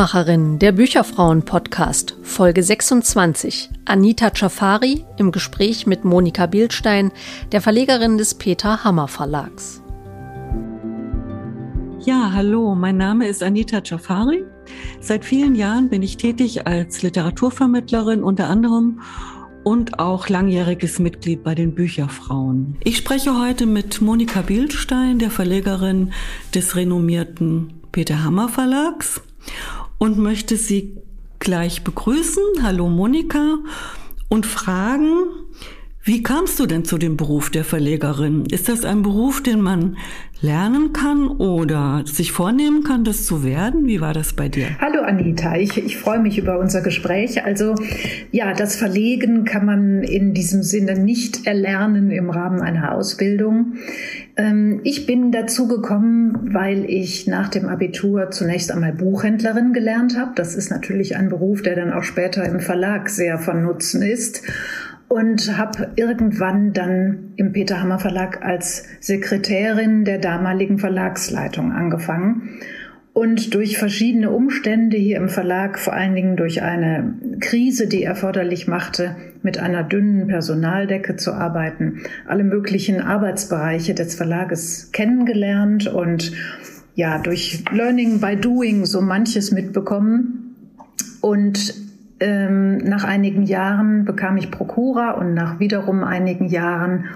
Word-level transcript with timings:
Buchmacherin, 0.00 0.58
der 0.58 0.72
Bücherfrauen-Podcast, 0.72 2.16
Folge 2.22 2.62
26. 2.62 3.68
Anita 3.84 4.30
Chafari 4.34 5.04
im 5.18 5.30
Gespräch 5.30 5.86
mit 5.86 6.06
Monika 6.06 6.46
Bildstein, 6.46 7.12
der 7.52 7.60
Verlegerin 7.60 8.16
des 8.16 8.32
Peter 8.32 8.82
Hammer 8.82 9.08
Verlags. 9.08 9.82
Ja, 12.00 12.30
hallo, 12.32 12.74
mein 12.74 12.96
Name 12.96 13.28
ist 13.28 13.42
Anita 13.42 13.82
Chafari. 13.86 14.42
Seit 15.00 15.22
vielen 15.26 15.54
Jahren 15.54 15.90
bin 15.90 16.02
ich 16.02 16.16
tätig 16.16 16.66
als 16.66 17.02
Literaturvermittlerin 17.02 18.22
unter 18.22 18.48
anderem 18.48 19.02
und 19.64 19.98
auch 19.98 20.30
langjähriges 20.30 20.98
Mitglied 20.98 21.44
bei 21.44 21.54
den 21.54 21.74
Bücherfrauen. 21.74 22.78
Ich 22.84 22.96
spreche 22.96 23.38
heute 23.38 23.66
mit 23.66 24.00
Monika 24.00 24.40
Bildstein, 24.40 25.18
der 25.18 25.30
Verlegerin 25.30 26.14
des 26.54 26.74
renommierten 26.74 27.74
Peter 27.92 28.24
Hammer 28.24 28.48
Verlags 28.48 29.20
und 30.00 30.16
möchte 30.16 30.56
Sie 30.56 30.96
gleich 31.40 31.84
begrüßen. 31.84 32.42
Hallo 32.62 32.88
Monika 32.88 33.58
und 34.30 34.46
fragen, 34.46 35.26
wie 36.02 36.22
kamst 36.22 36.58
du 36.58 36.64
denn 36.64 36.86
zu 36.86 36.96
dem 36.96 37.18
Beruf 37.18 37.50
der 37.50 37.62
Verlegerin? 37.62 38.46
Ist 38.50 38.70
das 38.70 38.86
ein 38.86 39.02
Beruf, 39.02 39.42
den 39.42 39.60
man 39.60 39.98
lernen 40.40 40.94
kann 40.94 41.28
oder 41.28 42.04
sich 42.06 42.32
vornehmen 42.32 42.84
kann, 42.84 43.04
das 43.04 43.26
zu 43.26 43.44
werden? 43.44 43.86
Wie 43.86 44.00
war 44.00 44.14
das 44.14 44.32
bei 44.32 44.48
dir? 44.48 44.68
Hallo 44.80 45.02
Anita, 45.02 45.56
ich, 45.56 45.76
ich 45.76 45.98
freue 45.98 46.18
mich 46.20 46.38
über 46.38 46.58
unser 46.58 46.80
Gespräch. 46.80 47.44
Also 47.44 47.74
ja, 48.32 48.54
das 48.54 48.76
Verlegen 48.76 49.44
kann 49.44 49.66
man 49.66 50.02
in 50.02 50.32
diesem 50.32 50.62
Sinne 50.62 50.98
nicht 50.98 51.46
erlernen 51.46 52.10
im 52.10 52.30
Rahmen 52.30 52.62
einer 52.62 52.94
Ausbildung. 52.94 53.74
Ähm, 54.38 54.80
ich 54.84 55.04
bin 55.04 55.32
dazu 55.32 55.68
gekommen, 55.68 56.48
weil 56.54 56.86
ich 56.86 57.26
nach 57.26 57.48
dem 57.48 57.66
Abitur 57.66 58.30
zunächst 58.30 58.72
einmal 58.72 58.94
Buchhändlerin 58.94 59.74
gelernt 59.74 60.16
habe. 60.16 60.32
Das 60.34 60.54
ist 60.54 60.70
natürlich 60.70 61.16
ein 61.16 61.28
Beruf, 61.28 61.60
der 61.60 61.76
dann 61.76 61.92
auch 61.92 62.04
später 62.04 62.42
im 62.46 62.60
Verlag 62.60 63.10
sehr 63.10 63.38
von 63.38 63.62
Nutzen 63.62 64.00
ist 64.00 64.42
und 65.10 65.58
habe 65.58 65.88
irgendwann 65.96 66.72
dann 66.72 67.32
im 67.34 67.52
Peter 67.52 67.82
Hammer 67.82 67.98
Verlag 67.98 68.44
als 68.44 68.84
Sekretärin 69.00 70.04
der 70.04 70.18
damaligen 70.18 70.78
Verlagsleitung 70.78 71.72
angefangen. 71.72 72.60
Und 73.12 73.54
durch 73.54 73.76
verschiedene 73.76 74.30
Umstände 74.30 74.96
hier 74.96 75.16
im 75.16 75.28
Verlag, 75.28 75.80
vor 75.80 75.94
allen 75.94 76.14
Dingen 76.14 76.36
durch 76.36 76.62
eine 76.62 77.14
Krise, 77.40 77.88
die 77.88 78.04
erforderlich 78.04 78.68
machte, 78.68 79.16
mit 79.42 79.58
einer 79.58 79.82
dünnen 79.82 80.28
Personaldecke 80.28 81.16
zu 81.16 81.32
arbeiten, 81.32 82.02
alle 82.28 82.44
möglichen 82.44 83.00
Arbeitsbereiche 83.00 83.94
des 83.94 84.14
Verlages 84.14 84.92
kennengelernt 84.92 85.88
und 85.88 86.30
ja, 86.94 87.18
durch 87.18 87.64
Learning 87.72 88.20
by 88.20 88.36
Doing 88.36 88.84
so 88.84 89.00
manches 89.00 89.50
mitbekommen. 89.50 90.54
Und 91.20 91.74
ähm, 92.20 92.78
nach 92.78 93.04
einigen 93.04 93.42
Jahren 93.42 94.04
bekam 94.04 94.36
ich 94.36 94.50
Prokura 94.50 95.12
und 95.12 95.34
nach 95.34 95.58
wiederum 95.58 96.04
einigen 96.04 96.48
Jahren 96.48 97.06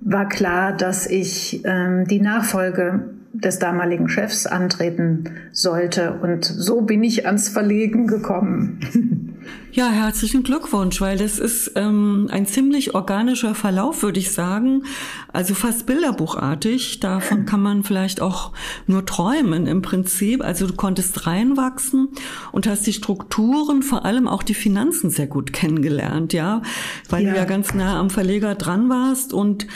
war 0.00 0.28
klar, 0.28 0.76
dass 0.76 1.06
ich 1.06 1.62
ähm, 1.64 2.06
die 2.06 2.20
Nachfolge 2.20 3.10
des 3.32 3.58
damaligen 3.58 4.08
Chefs 4.08 4.46
antreten 4.46 5.30
sollte. 5.52 6.12
Und 6.20 6.44
so 6.44 6.82
bin 6.82 7.02
ich 7.02 7.26
ans 7.26 7.48
Verlegen 7.48 8.06
gekommen. 8.06 8.80
Ja, 9.72 9.88
herzlichen 9.88 10.42
Glückwunsch, 10.42 11.00
weil 11.00 11.16
das 11.16 11.38
ist 11.38 11.72
ähm, 11.76 12.28
ein 12.30 12.46
ziemlich 12.46 12.94
organischer 12.94 13.54
Verlauf, 13.54 14.02
würde 14.02 14.20
ich 14.20 14.32
sagen. 14.32 14.84
Also 15.32 15.54
fast 15.54 15.86
bilderbuchartig. 15.86 17.00
Davon 17.00 17.46
kann 17.46 17.62
man 17.62 17.82
vielleicht 17.82 18.20
auch 18.20 18.52
nur 18.86 19.06
träumen 19.06 19.66
im 19.66 19.80
Prinzip. 19.80 20.44
Also 20.44 20.66
du 20.66 20.74
konntest 20.74 21.26
reinwachsen 21.26 22.10
und 22.52 22.66
hast 22.66 22.86
die 22.86 22.92
Strukturen, 22.92 23.82
vor 23.82 24.04
allem 24.04 24.28
auch 24.28 24.42
die 24.42 24.54
Finanzen 24.54 25.08
sehr 25.08 25.26
gut 25.26 25.54
kennengelernt, 25.54 26.34
ja, 26.34 26.60
weil 27.08 27.24
ja. 27.24 27.30
du 27.30 27.36
ja 27.38 27.44
ganz 27.46 27.72
nah 27.72 27.98
am 27.98 28.10
Verleger 28.10 28.54
dran 28.54 28.90
warst 28.90 29.32
und 29.32 29.66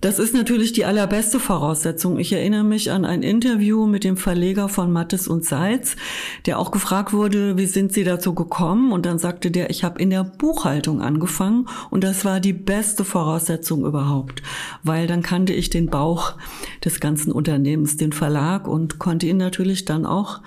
das 0.00 0.18
ist 0.18 0.32
natürlich 0.32 0.72
die 0.72 0.84
allerbeste 0.84 1.40
Voraussetzung. 1.40 2.18
Ich 2.18 2.32
erinnere 2.32 2.64
mich 2.64 2.92
an 2.92 3.04
ein 3.04 3.22
Interview 3.22 3.86
mit 3.86 4.04
dem 4.04 4.16
Verleger 4.16 4.68
von 4.68 4.92
Mattes 4.92 5.26
und 5.26 5.44
Seitz, 5.44 5.96
der 6.46 6.58
auch 6.58 6.70
gefragt 6.70 7.12
wurde, 7.12 7.56
wie 7.56 7.66
sind 7.66 7.92
Sie 7.92 8.04
dazu 8.04 8.34
gekommen? 8.34 8.92
Und 8.92 9.06
dann 9.06 9.18
sagte 9.18 9.50
der, 9.50 9.70
ich 9.70 9.82
habe 9.82 10.00
in 10.00 10.10
der 10.10 10.22
Buchhaltung 10.24 11.00
angefangen 11.00 11.68
und 11.90 12.04
das 12.04 12.24
war 12.24 12.38
die 12.38 12.52
beste 12.52 13.04
Voraussetzung 13.04 13.84
überhaupt, 13.84 14.42
weil 14.84 15.06
dann 15.06 15.22
kannte 15.22 15.52
ich 15.52 15.70
den 15.70 15.86
Bauch 15.86 16.34
des 16.84 17.00
ganzen 17.00 17.32
Unternehmens, 17.32 17.96
den 17.96 18.12
Verlag 18.12 18.68
und 18.68 18.98
konnte 18.98 19.26
ihn 19.26 19.36
natürlich 19.36 19.84
dann 19.84 20.06
auch 20.06 20.40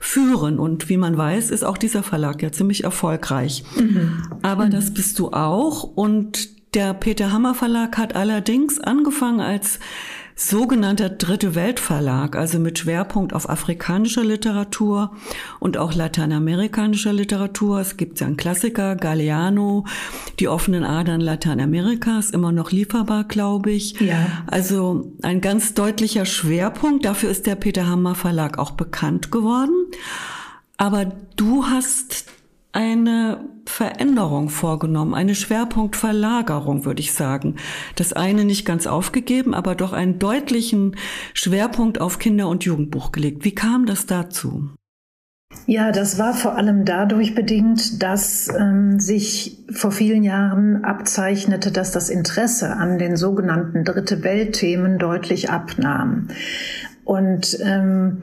führen. 0.00 0.58
Und 0.58 0.88
wie 0.88 0.96
man 0.96 1.16
weiß, 1.16 1.50
ist 1.50 1.64
auch 1.64 1.78
dieser 1.78 2.02
Verlag 2.02 2.42
ja 2.42 2.50
ziemlich 2.50 2.84
erfolgreich. 2.84 3.62
Mhm. 3.78 4.22
Aber 4.42 4.66
mhm. 4.66 4.70
das 4.70 4.92
bist 4.92 5.18
du 5.18 5.30
auch 5.30 5.84
und 5.84 6.55
der 6.76 6.92
Peter 6.92 7.32
Hammer 7.32 7.54
Verlag 7.54 7.96
hat 7.96 8.14
allerdings 8.14 8.78
angefangen 8.78 9.40
als 9.40 9.80
sogenannter 10.34 11.08
Dritte 11.08 11.54
Welt 11.54 11.80
Verlag, 11.80 12.36
also 12.36 12.58
mit 12.58 12.78
Schwerpunkt 12.78 13.32
auf 13.32 13.48
afrikanischer 13.48 14.22
Literatur 14.22 15.16
und 15.58 15.78
auch 15.78 15.94
lateinamerikanischer 15.94 17.14
Literatur. 17.14 17.80
Es 17.80 17.96
gibt 17.96 18.20
ja 18.20 18.26
einen 18.26 18.36
Klassiker, 18.36 18.94
Galeano, 18.94 19.86
Die 20.38 20.48
offenen 20.48 20.84
Adern 20.84 21.22
Lateinamerikas, 21.22 22.28
immer 22.28 22.52
noch 22.52 22.70
lieferbar, 22.72 23.24
glaube 23.24 23.70
ich. 23.70 23.98
Ja. 23.98 24.26
Also 24.46 25.14
ein 25.22 25.40
ganz 25.40 25.72
deutlicher 25.72 26.26
Schwerpunkt. 26.26 27.06
Dafür 27.06 27.30
ist 27.30 27.46
der 27.46 27.54
Peter 27.54 27.86
Hammer 27.86 28.14
Verlag 28.14 28.58
auch 28.58 28.72
bekannt 28.72 29.32
geworden. 29.32 29.86
Aber 30.76 31.06
du 31.36 31.64
hast 31.64 32.26
eine 32.72 33.40
Veränderung 33.64 34.48
vorgenommen, 34.48 35.14
eine 35.14 35.34
Schwerpunktverlagerung, 35.34 36.84
würde 36.84 37.00
ich 37.00 37.12
sagen. 37.12 37.56
Das 37.96 38.12
eine 38.12 38.44
nicht 38.44 38.66
ganz 38.66 38.86
aufgegeben, 38.86 39.54
aber 39.54 39.74
doch 39.74 39.92
einen 39.92 40.18
deutlichen 40.18 40.96
Schwerpunkt 41.34 42.00
auf 42.00 42.18
Kinder- 42.18 42.48
und 42.48 42.64
Jugendbuch 42.64 43.12
gelegt. 43.12 43.44
Wie 43.44 43.54
kam 43.54 43.86
das 43.86 44.06
dazu? 44.06 44.70
Ja, 45.66 45.90
das 45.90 46.18
war 46.18 46.34
vor 46.34 46.56
allem 46.56 46.84
dadurch 46.84 47.34
bedingt, 47.34 48.02
dass 48.02 48.48
ähm, 48.48 49.00
sich 49.00 49.64
vor 49.70 49.90
vielen 49.90 50.22
Jahren 50.22 50.84
abzeichnete, 50.84 51.72
dass 51.72 51.92
das 51.92 52.10
Interesse 52.10 52.76
an 52.76 52.98
den 52.98 53.16
sogenannten 53.16 53.84
Dritte 53.84 54.22
Welt-Themen 54.22 54.98
deutlich 54.98 55.50
abnahm. 55.50 56.28
Und 57.04 57.58
ähm, 57.64 58.22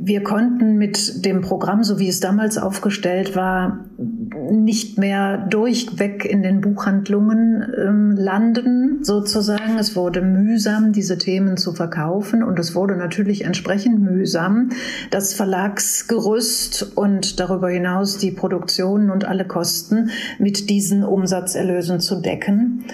wir 0.00 0.22
konnten 0.22 0.76
mit 0.76 1.24
dem 1.24 1.40
Programm, 1.40 1.82
so 1.82 1.98
wie 1.98 2.08
es 2.08 2.20
damals 2.20 2.56
aufgestellt 2.56 3.34
war, 3.34 3.84
nicht 3.98 4.96
mehr 4.96 5.38
durchweg 5.38 6.24
in 6.24 6.44
den 6.44 6.60
Buchhandlungen 6.60 7.66
ähm, 7.76 8.12
landen, 8.12 9.02
sozusagen. 9.02 9.76
Es 9.76 9.96
wurde 9.96 10.22
mühsam, 10.22 10.92
diese 10.92 11.18
Themen 11.18 11.56
zu 11.56 11.72
verkaufen 11.72 12.44
und 12.44 12.60
es 12.60 12.76
wurde 12.76 12.96
natürlich 12.96 13.44
entsprechend 13.44 14.00
mühsam, 14.00 14.70
das 15.10 15.34
Verlagsgerüst 15.34 16.92
und 16.94 17.40
darüber 17.40 17.68
hinaus 17.68 18.18
die 18.18 18.30
Produktionen 18.30 19.10
und 19.10 19.24
alle 19.24 19.46
Kosten 19.46 20.10
mit 20.38 20.70
diesen 20.70 21.02
Umsatzerlösen 21.02 21.98
zu 21.98 22.20
decken. 22.20 22.84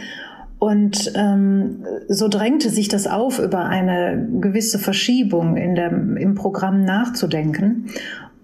Und 0.58 1.12
ähm, 1.14 1.84
so 2.08 2.28
drängte 2.28 2.70
sich 2.70 2.88
das 2.88 3.06
auf, 3.06 3.38
über 3.38 3.66
eine 3.66 4.28
gewisse 4.40 4.78
Verschiebung 4.78 5.56
in 5.56 5.74
der, 5.74 5.90
im 5.90 6.34
Programm 6.34 6.84
nachzudenken. 6.84 7.90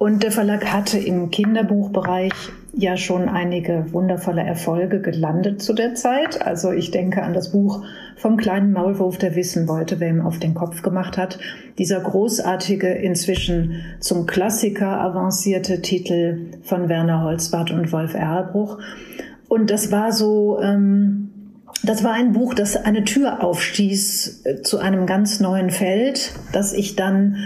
Und 0.01 0.23
der 0.23 0.33
Verlag 0.33 0.73
hatte 0.73 0.99
im 0.99 1.31
Kinderbuchbereich 1.31 2.33
ja 2.73 2.97
schon 2.97 3.29
einige 3.29 3.93
wundervolle 3.93 4.43
Erfolge 4.43 5.01
gelandet 5.01 5.61
zu 5.61 5.75
der 5.75 5.95
Zeit. 5.95 6.41
Also 6.41 6.73
ich 6.73 6.91
denke 6.91 7.23
an 7.23 7.35
das 7.35 7.53
Buch 7.53 7.85
vom 8.17 8.37
kleinen 8.37 8.73
Maulwurf, 8.73 9.19
der 9.19 9.35
wissen 9.37 9.69
wollte, 9.69 10.01
wer 10.01 10.09
ihm 10.09 10.23
auf 10.23 10.39
den 10.39 10.55
Kopf 10.55 10.81
gemacht 10.83 11.19
hat. 11.19 11.39
Dieser 11.79 12.01
großartige, 12.01 12.89
inzwischen 12.89 13.83
zum 13.99 14.27
Klassiker 14.27 15.01
avancierte 15.01 15.83
Titel 15.83 16.47
von 16.63 16.89
Werner 16.89 17.23
Holzbart 17.23 17.71
und 17.71 17.93
Wolf 17.93 18.15
Erlbruch. 18.15 18.79
Und 19.49 19.71
das 19.71 19.91
war 19.91 20.13
so, 20.13 20.61
ähm, 20.63 21.30
das 21.83 22.05
war 22.05 22.13
ein 22.13 22.33
Buch, 22.33 22.55
das 22.55 22.77
eine 22.77 23.05
Tür 23.05 23.43
aufstieß 23.43 24.43
äh, 24.45 24.63
zu 24.63 24.79
einem 24.79 25.07
ganz 25.07 25.41
neuen 25.41 25.71
Feld, 25.71 26.33
das 26.53 26.73
ich 26.73 26.97
dann 26.97 27.37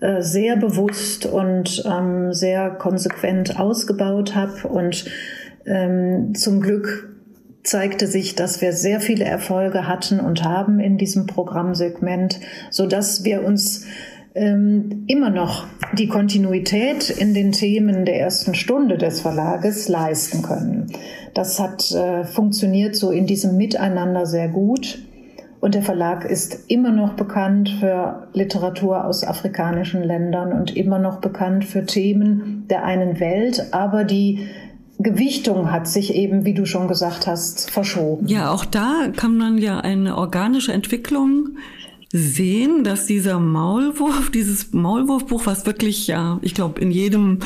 äh, 0.00 0.22
sehr 0.22 0.56
bewusst 0.56 1.26
und 1.26 1.84
ähm, 1.86 2.32
sehr 2.32 2.70
konsequent 2.70 3.58
ausgebaut 3.58 4.34
habe. 4.34 4.68
Und 4.68 5.04
ähm, 5.66 6.34
zum 6.34 6.60
Glück 6.60 7.08
zeigte 7.62 8.06
sich, 8.06 8.34
dass 8.34 8.60
wir 8.60 8.72
sehr 8.72 9.00
viele 9.00 9.24
Erfolge 9.24 9.86
hatten 9.86 10.20
und 10.20 10.42
haben 10.42 10.80
in 10.80 10.98
diesem 10.98 11.26
Programmsegment, 11.26 12.40
so 12.70 12.86
dass 12.86 13.24
wir 13.24 13.44
uns 13.44 13.86
ähm, 14.34 15.04
immer 15.06 15.30
noch 15.30 15.66
die 15.92 16.08
Kontinuität 16.08 17.10
in 17.10 17.34
den 17.34 17.52
Themen 17.52 18.04
der 18.04 18.18
ersten 18.18 18.54
Stunde 18.54 18.96
des 18.96 19.20
Verlages 19.20 19.88
leisten 19.88 20.42
können. 20.42 20.90
Das 21.34 21.58
hat 21.58 21.90
äh, 21.92 22.24
funktioniert 22.24 22.96
so 22.96 23.10
in 23.10 23.26
diesem 23.26 23.56
Miteinander 23.56 24.26
sehr 24.26 24.48
gut. 24.48 24.98
Und 25.60 25.76
der 25.76 25.82
Verlag 25.82 26.24
ist 26.24 26.68
immer 26.68 26.90
noch 26.90 27.12
bekannt 27.12 27.70
für 27.78 28.26
Literatur 28.32 29.04
aus 29.04 29.22
afrikanischen 29.22 30.02
Ländern 30.02 30.52
und 30.52 30.76
immer 30.76 30.98
noch 30.98 31.20
bekannt 31.20 31.64
für 31.64 31.86
Themen 31.86 32.66
der 32.68 32.84
einen 32.84 33.20
Welt, 33.20 33.68
aber 33.70 34.02
die 34.02 34.48
Gewichtung 34.98 35.70
hat 35.70 35.86
sich 35.86 36.14
eben, 36.14 36.44
wie 36.44 36.54
du 36.54 36.66
schon 36.66 36.88
gesagt 36.88 37.26
hast, 37.26 37.70
verschoben. 37.70 38.26
Ja, 38.26 38.50
auch 38.50 38.64
da 38.64 39.08
kann 39.14 39.36
man 39.36 39.58
ja 39.58 39.78
eine 39.78 40.16
organische 40.16 40.72
Entwicklung 40.72 41.56
sehen, 42.12 42.84
dass 42.84 43.06
dieser 43.06 43.40
Maulwurf, 43.40 44.30
dieses 44.30 44.72
Maulwurfbuch, 44.72 45.46
was 45.46 45.64
wirklich 45.64 46.06
ja, 46.06 46.38
ich 46.42 46.54
glaube, 46.54 46.80
in 46.80 46.90
jedem 46.90 47.38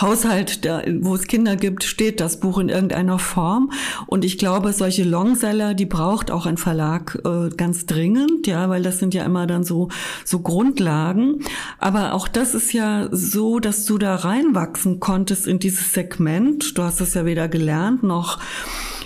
Haushalt, 0.00 0.64
der, 0.64 0.84
wo 1.00 1.14
es 1.14 1.28
Kinder 1.28 1.54
gibt, 1.54 1.84
steht 1.84 2.20
das 2.20 2.40
Buch 2.40 2.58
in 2.58 2.68
irgendeiner 2.68 3.20
Form. 3.20 3.70
Und 4.06 4.24
ich 4.24 4.36
glaube, 4.36 4.72
solche 4.72 5.04
Longseller, 5.04 5.74
die 5.74 5.86
braucht 5.86 6.32
auch 6.32 6.46
ein 6.46 6.56
Verlag 6.56 7.18
äh, 7.24 7.50
ganz 7.56 7.86
dringend, 7.86 8.48
ja, 8.48 8.68
weil 8.68 8.82
das 8.82 8.98
sind 8.98 9.14
ja 9.14 9.24
immer 9.24 9.46
dann 9.46 9.62
so 9.62 9.88
so 10.24 10.40
Grundlagen. 10.40 11.44
Aber 11.78 12.14
auch 12.14 12.26
das 12.26 12.54
ist 12.54 12.72
ja 12.72 13.08
so, 13.12 13.60
dass 13.60 13.84
du 13.84 13.98
da 13.98 14.16
reinwachsen 14.16 14.98
konntest 14.98 15.46
in 15.46 15.60
dieses 15.60 15.92
Segment. 15.92 16.76
Du 16.76 16.82
hast 16.82 17.00
es 17.00 17.14
ja 17.14 17.24
weder 17.24 17.46
gelernt 17.48 18.02
noch 18.02 18.38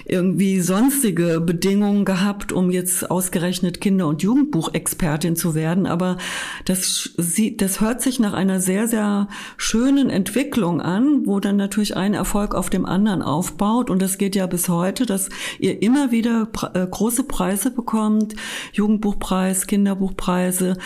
irgendwie 0.05 0.61
sonstige 0.61 1.41
Bedingungen 1.41 2.05
gehabt, 2.05 2.53
um 2.53 2.71
jetzt 2.71 3.11
ausgerechnet 3.11 3.81
Kinder- 3.81 4.09
und 4.09 4.23
Jugendbuchexpertin 4.23 5.37
zu 5.37 5.55
werden. 5.55 5.87
Aber 5.87 6.19
das, 6.65 7.11
das 7.57 7.81
hört 7.81 8.03
sich 8.03 8.21
nach 8.21 8.33
einer 8.33 8.61
sehr, 8.61 8.89
sehr 8.89 9.29
schönen 9.57 10.11
Entwicklung 10.11 10.81
an, 10.81 11.27
wo 11.27 11.41
dann 11.41 11.57
natürlich 11.57 11.97
ein 11.97 12.15
Erfolg 12.15 12.55
auf 12.55 12.71
dem 12.71 12.87
anderen 12.87 13.23
aufbaut. 13.23 13.91
Und 13.91 14.03
das 14.03 14.19
geht 14.19 14.37
ja 14.37 14.47
bis 14.47 14.69
heute, 14.69 15.07
dass 15.07 15.29
ihr 15.59 15.83
immer 15.83 16.11
wieder 16.11 16.49
äh, 16.75 16.87
große 16.87 17.25
Preise 17.25 17.71
bekommt, 17.71 18.35
Jugendbuchpreis, 18.73 19.67
Kinderbuchpreise. 19.67 20.77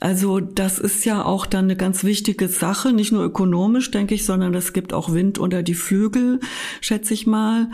Also 0.00 0.40
das 0.40 0.78
ist 0.78 1.06
ja 1.06 1.24
auch 1.24 1.46
dann 1.46 1.64
eine 1.64 1.76
ganz 1.76 2.04
wichtige 2.04 2.48
Sache, 2.48 2.92
nicht 2.92 3.12
nur 3.12 3.24
ökonomisch, 3.24 3.90
denke 3.90 4.14
ich, 4.14 4.26
sondern 4.26 4.54
es 4.54 4.74
gibt 4.74 4.92
auch 4.92 5.12
Wind 5.12 5.38
unter 5.38 5.62
die 5.62 5.74
Flügel, 5.74 6.40
schätze 6.82 7.14
ich 7.14 7.26
mal 7.26 7.70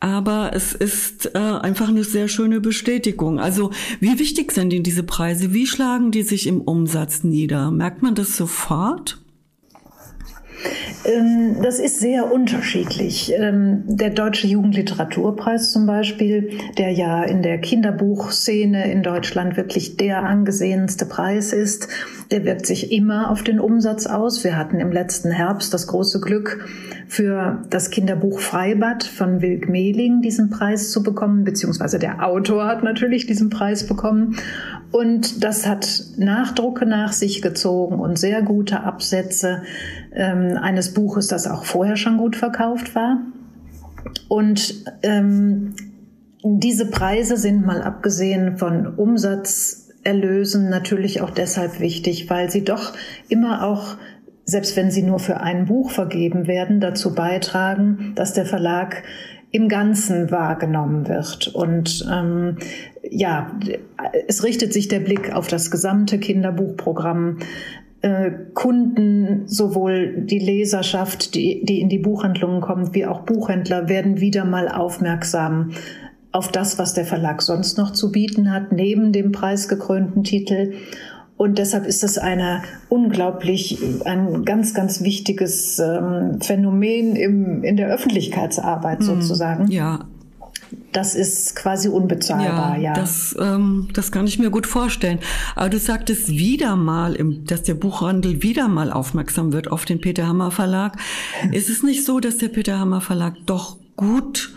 aber 0.00 0.52
es 0.54 0.72
ist 0.72 1.34
äh, 1.34 1.38
einfach 1.38 1.88
eine 1.88 2.04
sehr 2.04 2.28
schöne 2.28 2.60
Bestätigung. 2.60 3.38
Also 3.38 3.70
wie 4.00 4.18
wichtig 4.18 4.52
sind 4.52 4.72
Ihnen 4.72 4.82
diese 4.82 5.02
Preise? 5.02 5.52
Wie 5.52 5.66
schlagen 5.66 6.10
die 6.10 6.22
sich 6.22 6.46
im 6.46 6.62
Umsatz 6.62 7.22
nieder? 7.22 7.70
Merkt 7.70 8.02
man 8.02 8.14
das 8.14 8.36
sofort? 8.36 9.20
Ähm, 11.04 11.56
das 11.62 11.78
ist 11.78 12.00
sehr 12.00 12.32
unterschiedlich. 12.32 13.32
Ähm, 13.34 13.82
der 13.86 14.10
Deutsche 14.10 14.46
Jugendliteraturpreis 14.46 15.72
zum 15.72 15.86
Beispiel, 15.86 16.50
der 16.78 16.90
ja 16.90 17.22
in 17.22 17.42
der 17.42 17.58
Kinderbuchszene 17.58 18.90
in 18.90 19.02
Deutschland 19.02 19.56
wirklich 19.56 19.96
der 19.96 20.22
angesehenste 20.22 21.06
Preis 21.06 21.52
ist, 21.52 21.88
der 22.30 22.44
wirkt 22.44 22.66
sich 22.66 22.92
immer 22.92 23.30
auf 23.30 23.42
den 23.42 23.60
Umsatz 23.60 24.06
aus. 24.06 24.44
Wir 24.44 24.56
hatten 24.56 24.80
im 24.80 24.92
letzten 24.92 25.30
Herbst 25.30 25.72
das 25.74 25.86
große 25.86 26.20
Glück, 26.20 26.68
für 27.10 27.64
das 27.70 27.90
Kinderbuch 27.90 28.38
Freibad 28.38 29.02
von 29.02 29.42
Wilk 29.42 29.68
Mehling 29.68 30.22
diesen 30.22 30.48
Preis 30.48 30.92
zu 30.92 31.02
bekommen, 31.02 31.42
beziehungsweise 31.42 31.98
der 31.98 32.24
Autor 32.24 32.66
hat 32.66 32.84
natürlich 32.84 33.26
diesen 33.26 33.50
Preis 33.50 33.84
bekommen. 33.84 34.36
Und 34.92 35.42
das 35.42 35.66
hat 35.66 36.04
Nachdrucke 36.18 36.86
nach 36.86 37.12
sich 37.12 37.42
gezogen 37.42 37.96
und 37.96 38.16
sehr 38.16 38.42
gute 38.42 38.84
Absätze 38.84 39.62
ähm, 40.12 40.56
eines 40.60 40.94
Buches, 40.94 41.28
das 41.28 41.46
auch 41.46 41.64
vorher 41.64 41.96
schon 41.96 42.18
gut 42.18 42.36
verkauft 42.36 42.94
war. 42.94 43.20
Und 44.28 44.84
ähm, 45.02 45.74
diese 46.42 46.86
Preise 46.86 47.36
sind 47.36 47.66
mal 47.66 47.82
abgesehen 47.82 48.56
von 48.56 48.86
Umsatzerlösen 48.86 50.70
natürlich 50.70 51.20
auch 51.20 51.30
deshalb 51.30 51.80
wichtig, 51.80 52.30
weil 52.30 52.50
sie 52.50 52.64
doch 52.64 52.92
immer 53.28 53.64
auch 53.66 53.96
selbst 54.50 54.76
wenn 54.76 54.90
sie 54.90 55.02
nur 55.02 55.20
für 55.20 55.40
ein 55.40 55.66
Buch 55.66 55.90
vergeben 55.90 56.46
werden, 56.46 56.80
dazu 56.80 57.14
beitragen, 57.14 58.12
dass 58.16 58.32
der 58.32 58.44
Verlag 58.44 59.04
im 59.52 59.68
Ganzen 59.68 60.30
wahrgenommen 60.30 61.08
wird. 61.08 61.48
Und 61.48 62.06
ähm, 62.10 62.58
ja, 63.08 63.52
es 64.28 64.44
richtet 64.44 64.72
sich 64.72 64.88
der 64.88 65.00
Blick 65.00 65.32
auf 65.32 65.48
das 65.48 65.70
gesamte 65.70 66.18
Kinderbuchprogramm. 66.18 67.38
Äh, 68.02 68.30
Kunden, 68.54 69.46
sowohl 69.46 70.22
die 70.22 70.38
Leserschaft, 70.38 71.34
die, 71.34 71.64
die 71.64 71.80
in 71.80 71.90
die 71.90 71.98
Buchhandlungen 71.98 72.62
kommt, 72.62 72.94
wie 72.94 73.04
auch 73.04 73.20
Buchhändler 73.20 73.88
werden 73.88 74.20
wieder 74.20 74.44
mal 74.44 74.68
aufmerksam 74.68 75.72
auf 76.32 76.50
das, 76.50 76.78
was 76.78 76.94
der 76.94 77.04
Verlag 77.04 77.42
sonst 77.42 77.76
noch 77.76 77.90
zu 77.90 78.10
bieten 78.12 78.52
hat, 78.52 78.72
neben 78.72 79.12
dem 79.12 79.32
preisgekrönten 79.32 80.24
Titel. 80.24 80.74
Und 81.36 81.58
deshalb 81.58 81.86
ist 81.86 82.04
es 82.04 82.18
eine 82.18 82.62
unglaublich, 82.88 83.78
ein 84.04 84.44
ganz, 84.44 84.74
ganz 84.74 85.02
wichtiges 85.02 85.78
ähm, 85.78 86.40
Phänomen 86.40 87.16
im, 87.16 87.64
in 87.64 87.76
der 87.76 87.88
Öffentlichkeitsarbeit 87.88 88.98
hm, 88.98 89.06
sozusagen. 89.06 89.70
Ja, 89.70 90.06
das 90.92 91.14
ist 91.14 91.56
quasi 91.56 91.88
unbezahlbar, 91.88 92.76
ja. 92.76 92.82
ja. 92.82 92.92
Das, 92.94 93.34
ähm, 93.38 93.88
das 93.92 94.12
kann 94.12 94.26
ich 94.26 94.38
mir 94.38 94.50
gut 94.50 94.66
vorstellen. 94.66 95.18
Aber 95.56 95.68
du 95.68 95.78
sagtest 95.78 96.28
wieder 96.28 96.76
mal, 96.76 97.14
im, 97.14 97.44
dass 97.44 97.62
der 97.62 97.74
Buchhandel 97.74 98.42
wieder 98.42 98.68
mal 98.68 98.92
aufmerksam 98.92 99.52
wird 99.52 99.70
auf 99.70 99.84
den 99.84 100.00
Peter 100.00 100.26
Hammer 100.26 100.50
Verlag. 100.50 100.96
Ist 101.52 101.70
es 101.70 101.82
nicht 101.82 102.04
so, 102.04 102.20
dass 102.20 102.38
der 102.38 102.48
Peter 102.48 102.78
Hammer 102.78 103.00
Verlag 103.00 103.34
doch 103.46 103.78
gut 103.96 104.52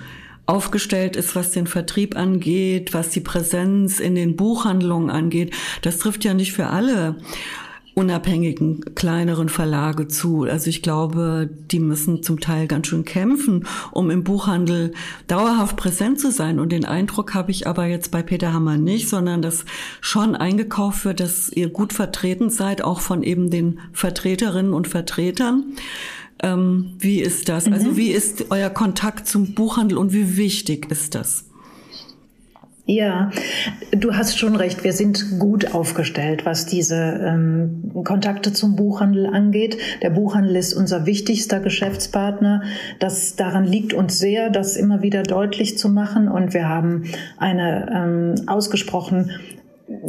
aufgestellt 0.46 1.16
ist, 1.16 1.36
was 1.36 1.52
den 1.52 1.68
Vertrieb 1.68 2.18
angeht, 2.18 2.94
was 2.94 3.10
die 3.10 3.22
Präsenz 3.22 4.00
in 4.00 4.16
den 4.16 4.36
Buchhandlungen 4.36 5.10
angeht. 5.10 5.56
Das 5.82 6.00
trifft 6.00 6.26
ja 6.26 6.34
nicht 6.34 6.52
für 6.52 6.68
alle 6.68 7.18
unabhängigen 7.96 8.96
kleineren 8.96 9.50
Verlage 9.50 10.08
zu. 10.08 10.44
Also 10.44 10.70
ich 10.70 10.82
glaube, 10.82 11.50
die 11.72 11.80
müssen 11.80 12.24
zum 12.24 12.40
Teil 12.40 12.68
ganz 12.68 12.88
schön 12.88 13.06
kämpfen, 13.06 13.68
um 13.92 14.10
im 14.10 14.24
Buchhandel 14.24 14.94
dauerhaft 15.28 15.78
präsent 15.78 16.20
zu 16.20 16.32
sein. 16.32 16.60
Und 16.60 16.72
den 16.72 16.86
Eindruck 16.86 17.34
habe 17.34 17.52
ich 17.52 17.68
aber 17.68 17.86
jetzt 17.86 18.10
bei 18.12 18.24
Peter 18.24 18.54
Hammer 18.54 18.78
nicht, 18.78 19.10
sondern 19.10 19.42
dass 19.42 19.66
schon 20.02 20.36
eingekauft 20.36 21.06
wird, 21.06 21.20
dass 21.20 21.50
ihr 21.50 21.70
gut 21.70 21.94
vertreten 21.94 22.50
seid, 22.50 22.84
auch 22.84 23.00
von 23.00 23.22
eben 23.22 23.50
den 23.50 23.80
Vertreterinnen 23.92 24.74
und 24.74 24.88
Vertretern. 24.88 25.76
Ähm, 26.42 26.94
wie 27.00 27.22
ist 27.22 27.48
das? 27.48 27.66
Also 27.66 27.70
mhm. 27.70 27.76
Also 27.76 27.98
wie 27.98 28.12
ist 28.12 28.46
euer 28.50 28.70
Kontakt 28.70 29.28
zum 29.28 29.54
Buchhandel 29.54 29.98
und 29.98 30.14
wie 30.14 30.38
wichtig 30.38 30.90
ist 30.90 31.16
das? 31.16 31.46
Ja, 32.86 33.32
du 33.92 34.14
hast 34.14 34.38
schon 34.38 34.58
recht. 34.58 34.84
Wir 34.84 34.92
sind 34.92 35.40
gut 35.40 35.74
aufgestellt, 35.74 36.46
was 36.46 36.66
diese 36.66 36.96
ähm, 36.96 37.92
Kontakte 38.04 38.52
zum 38.52 38.76
Buchhandel 38.76 39.26
angeht. 39.26 39.78
Der 40.02 40.10
Buchhandel 40.10 40.58
ist 40.58 40.74
unser 40.74 41.06
wichtigster 41.06 41.62
Geschäftspartner. 41.62 42.64
Das 43.00 43.38
daran 43.38 43.64
liegt 43.64 43.94
uns 43.94 44.20
sehr, 44.20 44.50
das 44.50 44.76
immer 44.76 45.02
wieder 45.02 45.24
deutlich 45.24 45.78
zu 45.78 45.88
machen. 45.88 46.28
Und 46.28 46.54
wir 46.54 46.68
haben 46.68 47.06
eine 47.38 48.36
ähm, 48.40 48.50
ausgesprochen 48.50 49.32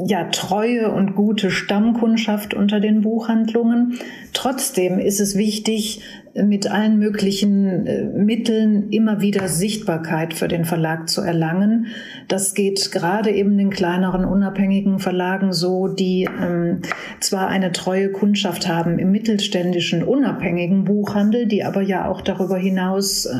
ja, 0.07 0.25
treue 0.25 0.91
und 0.93 1.15
gute 1.15 1.51
Stammkundschaft 1.51 2.55
unter 2.55 2.81
den 2.81 3.03
Buchhandlungen. 3.03 3.99
Trotzdem 4.33 4.99
ist 4.99 5.21
es 5.21 5.37
wichtig, 5.37 6.03
mit 6.35 6.69
allen 6.69 6.99
möglichen 6.99 7.87
äh, 7.87 8.03
Mitteln 8.03 8.91
immer 8.91 9.21
wieder 9.21 9.47
Sichtbarkeit 9.49 10.35
für 10.35 10.49
den 10.49 10.65
Verlag 10.65 11.09
zu 11.09 11.21
erlangen. 11.21 11.87
Das 12.27 12.55
geht 12.55 12.91
gerade 12.91 13.31
eben 13.31 13.57
den 13.57 13.71
kleineren 13.71 14.25
unabhängigen 14.25 14.99
Verlagen 14.99 15.53
so, 15.53 15.87
die 15.87 16.29
ähm, 16.41 16.83
zwar 17.21 17.49
eine 17.49 17.71
treue 17.71 18.11
Kundschaft 18.11 18.69
haben 18.69 18.99
im 18.99 19.13
mittelständischen 19.13 20.03
unabhängigen 20.03 20.85
Buchhandel, 20.85 21.47
die 21.47 21.63
aber 21.63 21.83
ja 21.83 22.09
auch 22.09 22.21
darüber 22.21 22.57
hinaus 22.57 23.27
äh, 23.27 23.35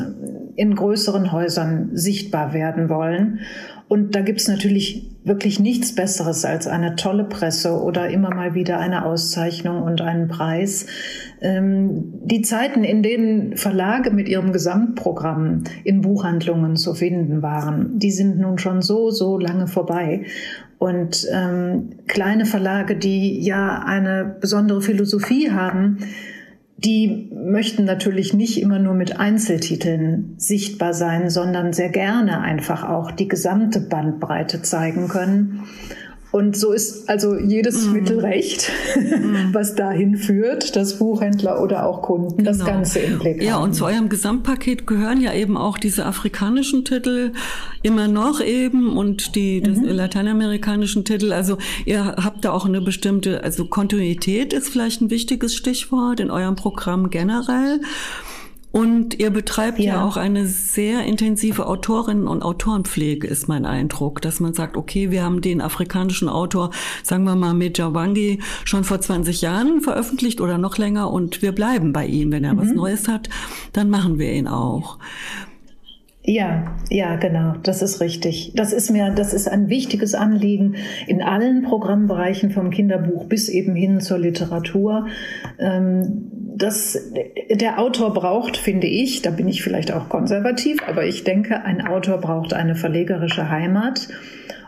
in 0.55 0.75
größeren 0.75 1.33
Häusern 1.33 1.89
sichtbar 1.93 2.53
werden 2.53 2.87
wollen. 2.87 3.39
Und 3.87 4.15
da 4.15 4.21
gibt's 4.21 4.47
natürlich 4.47 5.11
wirklich 5.23 5.59
nichts 5.59 5.93
Besseres 5.93 6.43
als 6.43 6.67
eine 6.67 6.95
tolle 6.95 7.23
Presse 7.23 7.81
oder 7.81 8.09
immer 8.09 8.33
mal 8.33 8.55
wieder 8.55 8.79
eine 8.79 9.05
Auszeichnung 9.05 9.83
und 9.83 10.01
einen 10.01 10.27
Preis. 10.27 10.87
Ähm, 11.41 12.13
die 12.23 12.41
Zeiten, 12.41 12.83
in 12.83 13.03
denen 13.03 13.57
Verlage 13.57 14.09
mit 14.09 14.27
ihrem 14.27 14.51
Gesamtprogramm 14.51 15.63
in 15.83 16.01
Buchhandlungen 16.01 16.75
zu 16.77 16.95
finden 16.95 17.43
waren, 17.43 17.99
die 17.99 18.11
sind 18.11 18.39
nun 18.39 18.57
schon 18.57 18.81
so, 18.81 19.11
so 19.11 19.37
lange 19.37 19.67
vorbei. 19.67 20.25
Und 20.79 21.27
ähm, 21.31 21.91
kleine 22.07 22.45
Verlage, 22.45 22.95
die 22.95 23.39
ja 23.39 23.83
eine 23.85 24.35
besondere 24.39 24.81
Philosophie 24.81 25.51
haben, 25.51 25.99
die 26.85 27.31
möchten 27.33 27.83
natürlich 27.83 28.33
nicht 28.33 28.61
immer 28.61 28.77
nur 28.77 28.93
mit 28.93 29.19
Einzeltiteln 29.19 30.35
sichtbar 30.37 30.93
sein, 30.93 31.29
sondern 31.29 31.73
sehr 31.73 31.89
gerne 31.89 32.41
einfach 32.41 32.87
auch 32.87 33.11
die 33.11 33.27
gesamte 33.27 33.79
Bandbreite 33.79 34.61
zeigen 34.61 35.07
können. 35.07 35.63
Und 36.35 36.57
so 36.57 36.73
ist 36.73 37.07
also 37.07 37.37
jedes 37.37 37.85
mm. 37.85 37.93
Mittel 37.93 38.19
recht, 38.19 38.69
mm. 38.97 39.53
was 39.53 39.73
dahin 39.73 40.17
führt, 40.17 40.75
dass 40.75 40.99
Buchhändler 40.99 41.61
oder 41.61 41.85
auch 41.85 42.01
Kunden 42.01 42.35
genau. 42.35 42.49
das 42.49 42.65
Ganze 42.65 42.99
im 42.99 43.19
Blick 43.19 43.37
haben. 43.37 43.47
Ja, 43.47 43.55
und 43.55 43.71
zu 43.71 43.85
eurem 43.85 44.09
Gesamtpaket 44.09 44.85
gehören 44.85 45.21
ja 45.21 45.33
eben 45.33 45.55
auch 45.55 45.77
diese 45.77 46.05
afrikanischen 46.05 46.83
Titel 46.83 47.31
immer 47.83 48.09
noch 48.09 48.41
eben 48.41 48.97
und 48.97 49.37
die 49.37 49.61
mhm. 49.61 49.85
lateinamerikanischen 49.85 51.05
Titel. 51.05 51.31
Also 51.31 51.57
ihr 51.85 52.03
habt 52.03 52.43
da 52.43 52.51
auch 52.51 52.65
eine 52.65 52.81
bestimmte, 52.81 53.41
also 53.41 53.63
Kontinuität 53.63 54.51
ist 54.51 54.67
vielleicht 54.67 54.99
ein 54.99 55.09
wichtiges 55.09 55.55
Stichwort 55.55 56.19
in 56.19 56.31
eurem 56.31 56.57
Programm 56.57 57.11
generell. 57.11 57.79
Und 58.75 59.17
ihr 59.21 59.29
betreibt 59.29 59.79
ja. 59.79 59.93
ja. 59.93 60.05
auch 60.05 60.17
eine 60.17 60.47
sehr 60.47 61.05
intensive 61.05 61.65
Autorinnen- 61.65 62.27
und 62.27 62.43
Autorenpflege, 62.43 63.25
ist 63.25 63.47
mein 63.47 63.65
Eindruck, 63.65 64.21
dass 64.21 64.41
man 64.41 64.53
sagt, 64.53 64.75
okay, 64.75 65.11
wir 65.11 65.23
haben 65.23 65.39
den 65.39 65.61
afrikanischen 65.61 66.27
Autor, 66.27 66.71
sagen 67.01 67.23
wir 67.23 67.35
mal, 67.35 67.53
Mejawangi, 67.53 68.39
schon 68.65 68.83
vor 68.83 68.99
20 68.99 69.39
Jahren 69.39 69.79
veröffentlicht 69.79 70.41
oder 70.41 70.57
noch 70.57 70.77
länger 70.77 71.09
und 71.09 71.41
wir 71.41 71.53
bleiben 71.53 71.93
bei 71.93 72.05
ihm. 72.05 72.33
Wenn 72.33 72.43
er 72.43 72.55
mhm. 72.55 72.57
was 72.57 72.71
Neues 72.73 73.07
hat, 73.07 73.29
dann 73.71 73.89
machen 73.89 74.19
wir 74.19 74.33
ihn 74.33 74.49
auch. 74.49 74.99
Ja, 76.27 76.75
ja, 76.89 77.17
genau, 77.17 77.53
das 77.61 77.81
ist 77.81 78.01
richtig. 78.01 78.51
Das 78.55 78.73
ist 78.73 78.89
mir, 78.89 79.11
das 79.11 79.31
ist 79.33 79.47
ein 79.47 79.69
wichtiges 79.69 80.15
Anliegen 80.15 80.75
in 81.05 81.21
allen 81.21 81.61
Programmbereichen 81.61 82.49
vom 82.49 82.71
Kinderbuch 82.71 83.25
bis 83.27 83.47
eben 83.47 83.75
hin 83.75 84.01
zur 84.01 84.17
Literatur. 84.17 85.05
Ähm, 85.59 86.31
das, 86.57 86.97
der 87.49 87.79
Autor 87.79 88.13
braucht, 88.13 88.57
finde 88.57 88.87
ich, 88.87 89.21
da 89.21 89.31
bin 89.31 89.47
ich 89.47 89.61
vielleicht 89.61 89.91
auch 89.91 90.09
konservativ, 90.09 90.79
aber 90.87 91.05
ich 91.05 91.23
denke, 91.23 91.63
ein 91.63 91.85
Autor 91.85 92.19
braucht 92.19 92.53
eine 92.53 92.75
verlegerische 92.75 93.49
Heimat. 93.49 94.07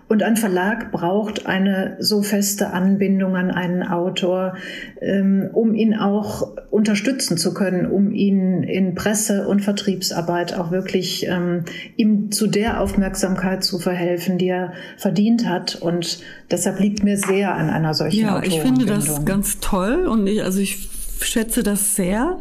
Und 0.10 0.24
ein 0.24 0.38
Verlag 0.38 0.94
braucht 0.94 1.48
eine 1.48 1.98
so 2.00 2.22
feste 2.22 2.72
Anbindung 2.72 3.36
an 3.36 3.52
einen 3.52 3.84
Autor, 3.84 4.56
ähm, 5.02 5.50
um 5.52 5.76
ihn 5.76 5.96
auch 5.96 6.48
unterstützen 6.72 7.38
zu 7.38 7.54
können, 7.54 7.86
um 7.86 8.14
ihn 8.14 8.64
in 8.64 8.96
Presse- 8.96 9.50
und 9.50 9.60
Vertriebsarbeit 9.60 10.58
auch 10.58 10.72
wirklich 10.72 11.28
ähm, 11.28 11.66
ihm 11.98 12.32
zu 12.32 12.48
der 12.48 12.80
Aufmerksamkeit 12.80 13.66
zu 13.66 13.80
verhelfen, 13.80 14.38
die 14.38 14.48
er 14.48 14.72
verdient 14.96 15.46
hat. 15.46 15.76
Und 15.76 16.24
deshalb 16.52 16.80
liegt 16.80 17.04
mir 17.04 17.18
sehr 17.18 17.54
an 17.56 17.70
einer 17.70 17.94
solchen 17.94 18.22
Ja, 18.22 18.42
ich 18.42 18.62
finde 18.62 18.86
das 18.86 19.26
ganz 19.26 19.60
toll 19.60 20.08
und 20.08 20.26
ich, 20.26 20.42
also 20.42 20.62
ich 20.62 20.88
schätze 21.22 21.64
das 21.64 21.96
sehr 21.96 22.40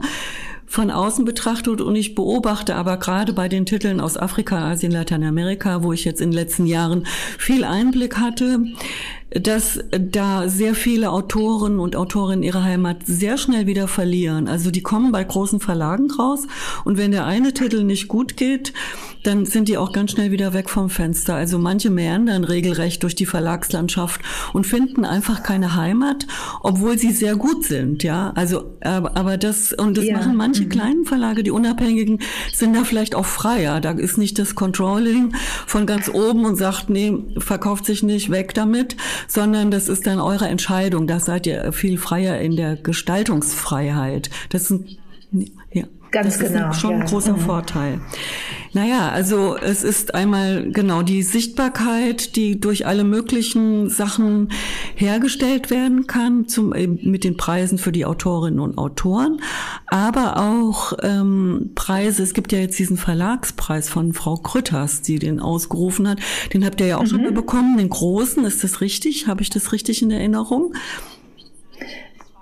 von 0.66 0.90
außen 0.90 1.24
betrachtet 1.24 1.80
und 1.80 1.94
ich 1.96 2.14
beobachte 2.14 2.74
aber 2.74 2.96
gerade 2.96 3.32
bei 3.32 3.48
den 3.48 3.66
Titeln 3.66 4.00
aus 4.00 4.16
Afrika, 4.16 4.70
Asien, 4.70 4.92
Lateinamerika, 4.92 5.82
wo 5.82 5.92
ich 5.92 6.04
jetzt 6.04 6.20
in 6.20 6.30
den 6.30 6.36
letzten 6.36 6.66
Jahren 6.66 7.06
viel 7.38 7.64
Einblick 7.64 8.18
hatte, 8.18 8.64
dass 9.30 9.80
da 9.90 10.48
sehr 10.48 10.74
viele 10.74 11.10
Autoren 11.10 11.80
und 11.80 11.96
Autorinnen 11.96 12.44
ihre 12.44 12.62
Heimat 12.62 12.98
sehr 13.06 13.38
schnell 13.38 13.66
wieder 13.66 13.88
verlieren. 13.88 14.46
Also 14.46 14.70
die 14.70 14.82
kommen 14.82 15.10
bei 15.10 15.24
großen 15.24 15.58
Verlagen 15.58 16.10
raus 16.12 16.46
und 16.84 16.96
wenn 16.96 17.10
der 17.10 17.26
eine 17.26 17.52
Titel 17.52 17.82
nicht 17.82 18.06
gut 18.06 18.36
geht, 18.36 18.72
dann 19.24 19.44
sind 19.44 19.68
die 19.68 19.78
auch 19.78 19.92
ganz 19.92 20.12
schnell 20.12 20.30
wieder 20.30 20.52
weg 20.52 20.70
vom 20.70 20.88
Fenster. 20.88 21.34
Also 21.34 21.58
manche 21.58 21.90
meandern 21.90 22.44
regelrecht 22.44 23.02
durch 23.02 23.16
die 23.16 23.26
Verlagslandschaft 23.26 24.20
und 24.52 24.66
finden 24.66 25.04
einfach 25.04 25.42
keine 25.42 25.74
Heimat, 25.74 26.26
obwohl 26.62 26.96
sie 26.96 27.10
sehr 27.10 27.34
gut 27.34 27.64
sind, 27.64 28.04
ja. 28.04 28.32
Also, 28.36 28.76
aber 28.82 29.36
das, 29.36 29.72
und 29.72 29.96
das 29.96 30.04
ja. 30.04 30.18
machen 30.18 30.36
manche 30.36 30.64
mhm. 30.64 30.68
kleinen 30.68 31.04
Verlage, 31.04 31.42
die 31.42 31.50
Unabhängigen, 31.50 32.20
sind 32.52 32.76
da 32.76 32.84
vielleicht 32.84 33.16
auch 33.16 33.26
freier. 33.26 33.80
Da 33.80 33.90
ist 33.90 34.18
nicht 34.18 34.38
das 34.38 34.54
Controlling 34.54 35.34
von 35.66 35.86
ganz 35.86 36.08
oben 36.08 36.44
und 36.44 36.56
sagt, 36.56 36.88
nee, 36.88 37.12
verkauft 37.38 37.86
sich 37.86 38.04
nicht, 38.04 38.30
weg 38.30 38.54
damit, 38.54 38.96
sondern 39.28 39.70
das 39.70 39.88
ist 39.88 40.06
dann 40.06 40.20
eure 40.20 40.48
Entscheidung. 40.48 41.06
Da 41.06 41.20
seid 41.20 41.46
ihr 41.46 41.72
viel 41.72 41.98
freier 41.98 42.40
in 42.40 42.56
der 42.56 42.76
Gestaltungsfreiheit. 42.76 44.30
Das 44.50 44.68
sind, 44.68 44.98
ja. 45.72 45.84
Ganz 46.10 46.38
das 46.38 46.52
genau. 46.52 46.70
ist 46.70 46.80
schon 46.80 46.92
ja. 46.92 46.96
ein 46.98 47.06
großer 47.06 47.32
mhm. 47.32 47.40
Vorteil. 47.40 48.00
Naja, 48.72 49.08
also 49.08 49.56
es 49.56 49.82
ist 49.82 50.14
einmal 50.14 50.70
genau 50.70 51.00
die 51.00 51.22
Sichtbarkeit, 51.22 52.36
die 52.36 52.60
durch 52.60 52.86
alle 52.86 53.04
möglichen 53.04 53.88
Sachen 53.88 54.50
hergestellt 54.94 55.70
werden 55.70 56.06
kann, 56.06 56.46
zum, 56.46 56.70
mit 56.70 57.24
den 57.24 57.38
Preisen 57.38 57.78
für 57.78 57.90
die 57.90 58.04
Autorinnen 58.04 58.60
und 58.60 58.76
Autoren, 58.76 59.40
aber 59.86 60.36
auch 60.36 60.92
ähm, 61.02 61.70
Preise. 61.74 62.22
Es 62.22 62.34
gibt 62.34 62.52
ja 62.52 62.58
jetzt 62.58 62.78
diesen 62.78 62.98
Verlagspreis 62.98 63.88
von 63.88 64.12
Frau 64.12 64.36
Krütters, 64.36 65.00
die 65.00 65.18
den 65.18 65.40
ausgerufen 65.40 66.06
hat. 66.06 66.18
Den 66.52 66.64
habt 66.64 66.78
ihr 66.82 66.86
ja 66.86 66.98
auch 66.98 67.04
mhm. 67.04 67.06
schon 67.06 67.22
mal 67.22 67.32
bekommen, 67.32 67.78
den 67.78 67.88
großen. 67.88 68.44
Ist 68.44 68.62
das 68.62 68.82
richtig? 68.82 69.26
Habe 69.26 69.40
ich 69.40 69.48
das 69.48 69.72
richtig 69.72 70.02
in 70.02 70.10
Erinnerung? 70.10 70.74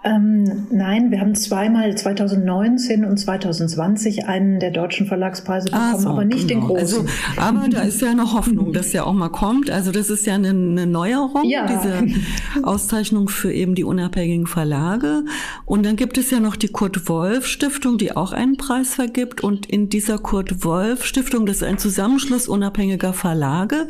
Ähm, 0.04 0.66
nein, 0.70 1.10
wir 1.10 1.20
haben 1.20 1.34
zweimal 1.34 1.96
2019 1.96 3.06
und 3.06 3.16
2020 3.16 4.26
einen 4.26 4.60
der 4.60 4.70
deutschen 4.70 5.06
Verlagspreise 5.06 5.70
bekommen, 5.70 5.98
so, 5.98 6.08
aber 6.10 6.26
nicht 6.26 6.46
genau. 6.46 6.68
den 6.68 6.76
großen. 6.76 7.06
Also, 7.06 7.40
aber 7.40 7.68
da 7.70 7.80
ist 7.80 8.02
ja 8.02 8.12
noch 8.12 8.34
Hoffnung, 8.34 8.74
dass 8.74 8.90
der 8.90 9.06
auch 9.06 9.14
mal 9.14 9.30
kommt. 9.30 9.70
Also 9.70 9.92
das 9.92 10.10
ist 10.10 10.26
ja 10.26 10.34
eine, 10.34 10.50
eine 10.50 10.86
Neuerung, 10.86 11.44
ja. 11.48 11.66
diese 11.66 12.06
Auszeichnung 12.62 13.30
für 13.30 13.50
eben 13.50 13.74
die 13.74 13.84
unabhängigen 13.84 14.46
Verlage. 14.46 15.24
Und 15.64 15.86
dann 15.86 15.96
gibt 15.96 16.18
es 16.18 16.30
ja 16.30 16.38
noch 16.38 16.56
die 16.56 16.68
Kurt 16.68 17.08
Wolf 17.08 17.46
Stiftung, 17.46 17.96
die 17.96 18.14
auch 18.14 18.32
einen 18.32 18.58
Preis 18.58 18.94
vergibt. 18.94 19.42
Und 19.42 19.64
in 19.64 19.88
dieser 19.88 20.18
Kurt 20.18 20.64
Wolf 20.64 21.06
Stiftung, 21.06 21.46
das 21.46 21.56
ist 21.56 21.62
ein 21.62 21.78
Zusammenschluss 21.78 22.46
unabhängiger 22.46 23.14
Verlage, 23.14 23.88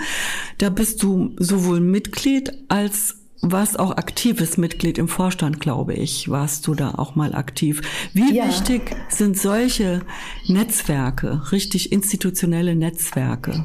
da 0.59 0.71
bist 0.71 1.03
du 1.03 1.35
sowohl 1.39 1.81
Mitglied 1.81 2.53
als 2.69 3.24
warst 3.53 3.79
auch 3.79 3.97
aktives 3.97 4.57
Mitglied 4.57 4.99
im 4.99 5.09
Vorstand, 5.09 5.61
glaube 5.61 5.95
ich. 5.95 6.29
Warst 6.29 6.67
du 6.67 6.75
da 6.75 6.95
auch 6.97 7.15
mal 7.15 7.35
aktiv? 7.35 7.83
Wie 8.13 8.35
ja. 8.35 8.47
wichtig 8.47 8.97
sind 9.09 9.39
solche 9.39 10.01
Netzwerke, 10.47 11.43
richtig 11.53 11.93
institutionelle 11.93 12.75
Netzwerke? 12.75 13.65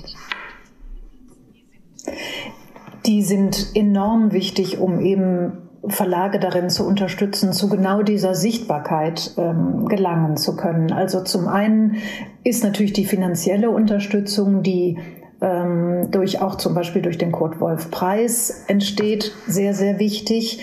Die 3.05 3.23
sind 3.23 3.71
enorm 3.75 4.31
wichtig, 4.33 4.79
um 4.79 4.99
eben 4.99 5.69
Verlage 5.87 6.39
darin 6.39 6.69
zu 6.69 6.85
unterstützen, 6.85 7.53
zu 7.53 7.69
genau 7.69 8.03
dieser 8.03 8.35
Sichtbarkeit 8.35 9.33
ähm, 9.37 9.87
gelangen 9.87 10.35
zu 10.35 10.55
können. 10.55 10.91
Also 10.91 11.23
zum 11.23 11.47
einen 11.47 11.97
ist 12.43 12.63
natürlich 12.63 12.93
die 12.93 13.05
finanzielle 13.05 13.69
Unterstützung, 13.69 14.61
die 14.61 14.97
ähm, 15.41 16.11
durch 16.11 16.41
auch 16.41 16.55
zum 16.55 16.73
Beispiel 16.73 17.01
durch 17.01 17.17
den 17.17 17.31
Kurt 17.31 17.59
Wolf 17.59 17.91
Preis 17.91 18.65
entsteht, 18.67 19.33
sehr, 19.47 19.73
sehr 19.73 19.99
wichtig. 19.99 20.61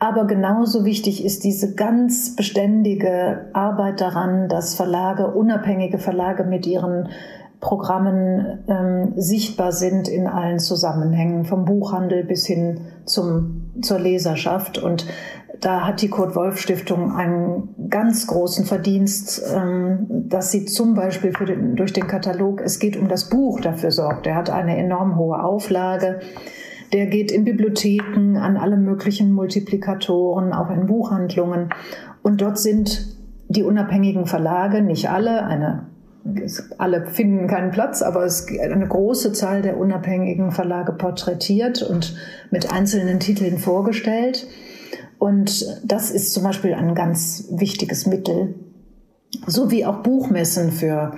Aber 0.00 0.26
genauso 0.26 0.84
wichtig 0.84 1.24
ist 1.24 1.42
diese 1.42 1.74
ganz 1.74 2.36
beständige 2.36 3.46
Arbeit 3.52 4.00
daran, 4.00 4.48
dass 4.48 4.74
Verlage, 4.74 5.26
unabhängige 5.28 5.98
Verlage 5.98 6.44
mit 6.44 6.66
ihren 6.66 7.08
Programmen 7.60 8.60
ähm, 8.68 9.14
sichtbar 9.16 9.72
sind 9.72 10.06
in 10.06 10.28
allen 10.28 10.60
Zusammenhängen, 10.60 11.44
vom 11.44 11.64
Buchhandel 11.64 12.22
bis 12.22 12.46
hin 12.46 12.82
zum, 13.04 13.72
zur 13.82 13.98
Leserschaft. 13.98 14.78
Und 14.78 15.06
da 15.60 15.86
hat 15.86 16.02
die 16.02 16.08
Kurt 16.08 16.36
Wolf 16.36 16.58
Stiftung 16.60 17.12
einen 17.12 17.88
ganz 17.90 18.26
großen 18.26 18.64
Verdienst, 18.64 19.42
ähm, 19.54 20.06
dass 20.08 20.50
sie 20.52 20.66
zum 20.66 20.94
Beispiel 20.94 21.32
den, 21.32 21.74
durch 21.74 21.92
den 21.92 22.06
Katalog, 22.06 22.60
es 22.60 22.78
geht 22.78 22.96
um 22.96 23.08
das 23.08 23.28
Buch, 23.28 23.60
dafür 23.60 23.90
sorgt. 23.90 24.26
Er 24.26 24.36
hat 24.36 24.50
eine 24.50 24.76
enorm 24.76 25.16
hohe 25.16 25.42
Auflage. 25.42 26.20
Der 26.92 27.06
geht 27.06 27.30
in 27.30 27.44
Bibliotheken, 27.44 28.36
an 28.36 28.56
alle 28.56 28.76
möglichen 28.76 29.32
Multiplikatoren, 29.32 30.52
auch 30.52 30.70
in 30.70 30.86
Buchhandlungen. 30.86 31.70
Und 32.22 32.40
dort 32.40 32.58
sind 32.58 33.16
die 33.48 33.62
unabhängigen 33.62 34.26
Verlage, 34.26 34.82
nicht 34.82 35.10
alle, 35.10 35.44
eine 35.44 35.86
alle 36.76 37.06
finden 37.06 37.46
keinen 37.46 37.70
Platz, 37.70 38.02
aber 38.02 38.24
es 38.24 38.46
eine 38.60 38.86
große 38.86 39.32
Zahl 39.32 39.62
der 39.62 39.78
unabhängigen 39.78 40.50
Verlage 40.50 40.92
porträtiert 40.92 41.82
und 41.82 42.14
mit 42.50 42.70
einzelnen 42.70 43.18
Titeln 43.18 43.58
vorgestellt. 43.58 44.46
Und 45.18 45.80
das 45.84 46.10
ist 46.10 46.32
zum 46.32 46.44
Beispiel 46.44 46.74
ein 46.74 46.94
ganz 46.94 47.48
wichtiges 47.50 48.06
Mittel, 48.06 48.54
so 49.46 49.70
wie 49.70 49.84
auch 49.84 50.02
Buchmessen 50.02 50.70
für 50.70 51.12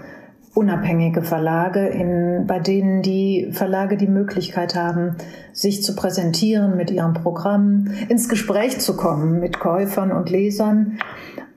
unabhängige 0.54 1.23
Verlage, 1.23 1.87
in, 1.87 2.45
bei 2.47 2.59
denen 2.59 3.02
die 3.02 3.50
Verlage 3.52 3.97
die 3.97 4.09
Möglichkeit 4.09 4.75
haben, 4.75 5.16
sich 5.52 5.83
zu 5.83 5.95
präsentieren 5.95 6.76
mit 6.76 6.90
ihrem 6.90 7.14
Programm, 7.14 7.88
ins 8.09 8.28
Gespräch 8.28 8.78
zu 8.80 8.97
kommen 8.97 9.38
mit 9.38 9.61
Käufern 9.61 10.11
und 10.11 10.28
Lesern. 10.28 10.99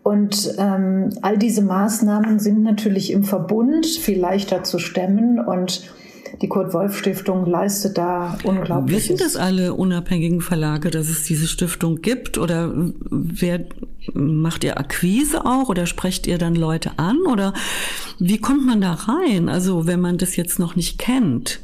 Und 0.03 0.55
ähm, 0.59 1.09
all 1.21 1.37
diese 1.37 1.63
Maßnahmen 1.63 2.37
sind 2.37 2.61
natürlich 2.61 3.11
im 3.11 3.23
Verbund 3.23 3.85
viel 3.85 4.19
leichter 4.19 4.63
zu 4.63 4.77
stemmen 4.77 5.39
und 5.39 5.93
die 6.41 6.47
Kurt-Wolf-Stiftung 6.47 7.45
leistet 7.45 7.97
da 7.97 8.37
unglaublich. 8.43 8.97
Wissen 8.97 9.17
das 9.17 9.35
alle 9.35 9.73
unabhängigen 9.73 10.41
Verlage, 10.41 10.89
dass 10.89 11.09
es 11.09 11.23
diese 11.23 11.47
Stiftung 11.47 12.01
gibt? 12.01 12.37
Oder 12.37 12.71
wer 13.09 13.65
macht 14.13 14.63
ihr 14.63 14.77
Akquise 14.77 15.45
auch 15.45 15.69
oder 15.69 15.85
sprecht 15.85 16.27
ihr 16.27 16.37
dann 16.37 16.55
Leute 16.55 16.91
an? 16.97 17.19
Oder 17.29 17.53
wie 18.19 18.39
kommt 18.39 18.65
man 18.65 18.81
da 18.81 18.93
rein? 18.93 19.49
Also 19.49 19.85
wenn 19.87 20.01
man 20.01 20.17
das 20.17 20.35
jetzt 20.35 20.59
noch 20.59 20.75
nicht 20.75 20.97
kennt. 20.97 21.59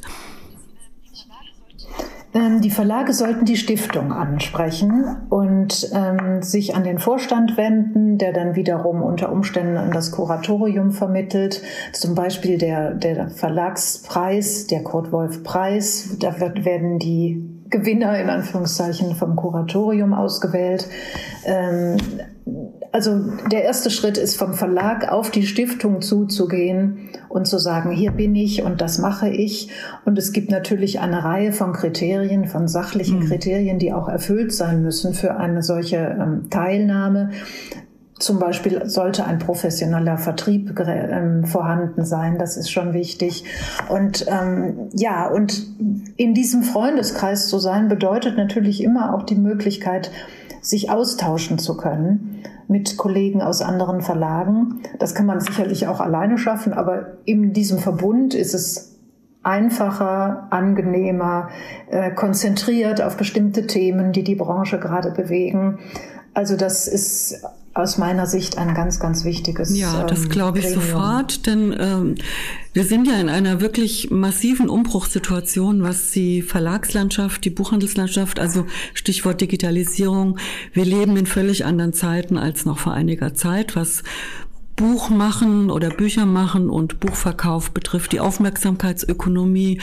Ähm, 2.39 2.61
die 2.61 2.69
Verlage 2.69 3.13
sollten 3.13 3.45
die 3.45 3.57
Stiftung 3.57 4.11
ansprechen 4.11 5.17
und 5.29 5.89
ähm, 5.93 6.41
sich 6.41 6.75
an 6.75 6.83
den 6.83 6.99
Vorstand 6.99 7.57
wenden, 7.57 8.17
der 8.17 8.33
dann 8.33 8.55
wiederum 8.55 9.01
unter 9.01 9.31
Umständen 9.31 9.77
an 9.77 9.91
das 9.91 10.11
Kuratorium 10.11 10.91
vermittelt. 10.91 11.61
Zum 11.91 12.15
Beispiel 12.15 12.57
der, 12.57 12.93
der 12.93 13.29
Verlagspreis, 13.29 14.67
der 14.67 14.83
Kurt 14.83 15.11
Wolf 15.11 15.43
Preis, 15.43 16.17
da 16.19 16.39
wird, 16.39 16.65
werden 16.65 16.99
die 16.99 17.43
Gewinner 17.69 18.17
in 18.19 18.29
Anführungszeichen 18.29 19.15
vom 19.15 19.35
Kuratorium 19.35 20.13
ausgewählt. 20.13 20.87
Ähm, 21.45 21.97
also 22.91 23.19
der 23.51 23.63
erste 23.63 23.91
Schritt 23.91 24.17
ist 24.17 24.37
vom 24.37 24.53
Verlag 24.53 25.11
auf 25.11 25.31
die 25.31 25.45
Stiftung 25.45 26.01
zuzugehen 26.01 27.09
und 27.27 27.47
zu 27.47 27.59
sagen, 27.59 27.91
hier 27.91 28.11
bin 28.11 28.35
ich 28.35 28.63
und 28.63 28.81
das 28.81 28.97
mache 28.97 29.29
ich. 29.29 29.69
Und 30.05 30.17
es 30.17 30.31
gibt 30.31 30.49
natürlich 30.49 30.99
eine 30.99 31.23
Reihe 31.23 31.51
von 31.51 31.73
Kriterien, 31.73 32.45
von 32.45 32.67
sachlichen 32.67 33.19
mhm. 33.19 33.27
Kriterien, 33.27 33.79
die 33.79 33.93
auch 33.93 34.09
erfüllt 34.09 34.53
sein 34.53 34.81
müssen 34.81 35.13
für 35.13 35.37
eine 35.37 35.61
solche 35.61 35.97
ähm, 35.97 36.49
Teilnahme. 36.49 37.29
Zum 38.17 38.39
Beispiel 38.39 38.89
sollte 38.89 39.23
ein 39.23 39.39
professioneller 39.39 40.17
Vertrieb 40.17 40.77
ähm, 40.79 41.45
vorhanden 41.45 42.03
sein, 42.03 42.37
das 42.37 42.57
ist 42.57 42.69
schon 42.69 42.93
wichtig. 42.93 43.45
Und 43.87 44.25
ähm, 44.27 44.89
ja, 44.93 45.29
und 45.29 45.65
in 46.17 46.33
diesem 46.33 46.63
Freundeskreis 46.63 47.47
zu 47.47 47.59
sein, 47.59 47.87
bedeutet 47.87 48.35
natürlich 48.35 48.83
immer 48.83 49.15
auch 49.15 49.23
die 49.23 49.35
Möglichkeit, 49.35 50.11
sich 50.61 50.89
austauschen 50.89 51.59
zu 51.59 51.77
können 51.77 52.43
mit 52.69 52.97
Kollegen 52.97 53.41
aus 53.41 53.61
anderen 53.61 54.01
Verlagen. 54.01 54.81
Das 54.99 55.15
kann 55.15 55.25
man 55.25 55.41
sicherlich 55.41 55.87
auch 55.87 55.99
alleine 55.99 56.37
schaffen, 56.37 56.71
aber 56.71 57.17
in 57.25 57.51
diesem 57.51 57.79
Verbund 57.79 58.35
ist 58.35 58.53
es 58.53 58.95
einfacher, 59.41 60.47
angenehmer, 60.51 61.49
äh, 61.89 62.11
konzentriert 62.11 63.01
auf 63.01 63.17
bestimmte 63.17 63.65
Themen, 63.65 64.11
die 64.11 64.23
die 64.23 64.35
Branche 64.35 64.79
gerade 64.79 65.11
bewegen. 65.11 65.79
Also 66.33 66.55
das 66.55 66.87
ist 66.87 67.43
aus 67.79 67.97
meiner 67.97 68.25
Sicht 68.25 68.57
ein 68.57 68.73
ganz, 68.73 68.99
ganz 68.99 69.23
wichtiges. 69.23 69.77
Ja, 69.77 70.03
das 70.03 70.23
ähm, 70.23 70.29
glaube 70.29 70.59
ich 70.59 70.65
Gremium. 70.65 70.83
sofort, 70.83 71.45
denn 71.47 71.75
ähm, 71.77 72.15
wir 72.73 72.83
sind 72.83 73.07
ja 73.07 73.19
in 73.19 73.29
einer 73.29 73.61
wirklich 73.61 74.11
massiven 74.11 74.69
Umbruchssituation, 74.69 75.81
was 75.81 76.11
die 76.11 76.41
Verlagslandschaft, 76.41 77.43
die 77.45 77.49
Buchhandelslandschaft, 77.49 78.39
also 78.39 78.65
Stichwort 78.93 79.41
Digitalisierung. 79.41 80.37
Wir 80.73 80.85
leben 80.85 81.17
in 81.17 81.25
völlig 81.25 81.65
anderen 81.65 81.93
Zeiten 81.93 82.37
als 82.37 82.65
noch 82.65 82.79
vor 82.79 82.93
einiger 82.93 83.33
Zeit, 83.33 83.75
was 83.75 84.03
Buch 84.79 85.09
machen 85.09 85.71
oder 85.71 85.89
Bücher 85.89 86.25
machen 86.25 86.69
und 86.69 87.01
Buchverkauf 87.01 87.71
betrifft, 87.71 88.13
die 88.13 88.21
Aufmerksamkeitsökonomie, 88.21 89.81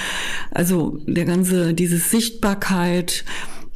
also 0.50 0.98
der 1.06 1.26
ganze, 1.26 1.74
diese 1.74 1.98
Sichtbarkeit, 1.98 3.24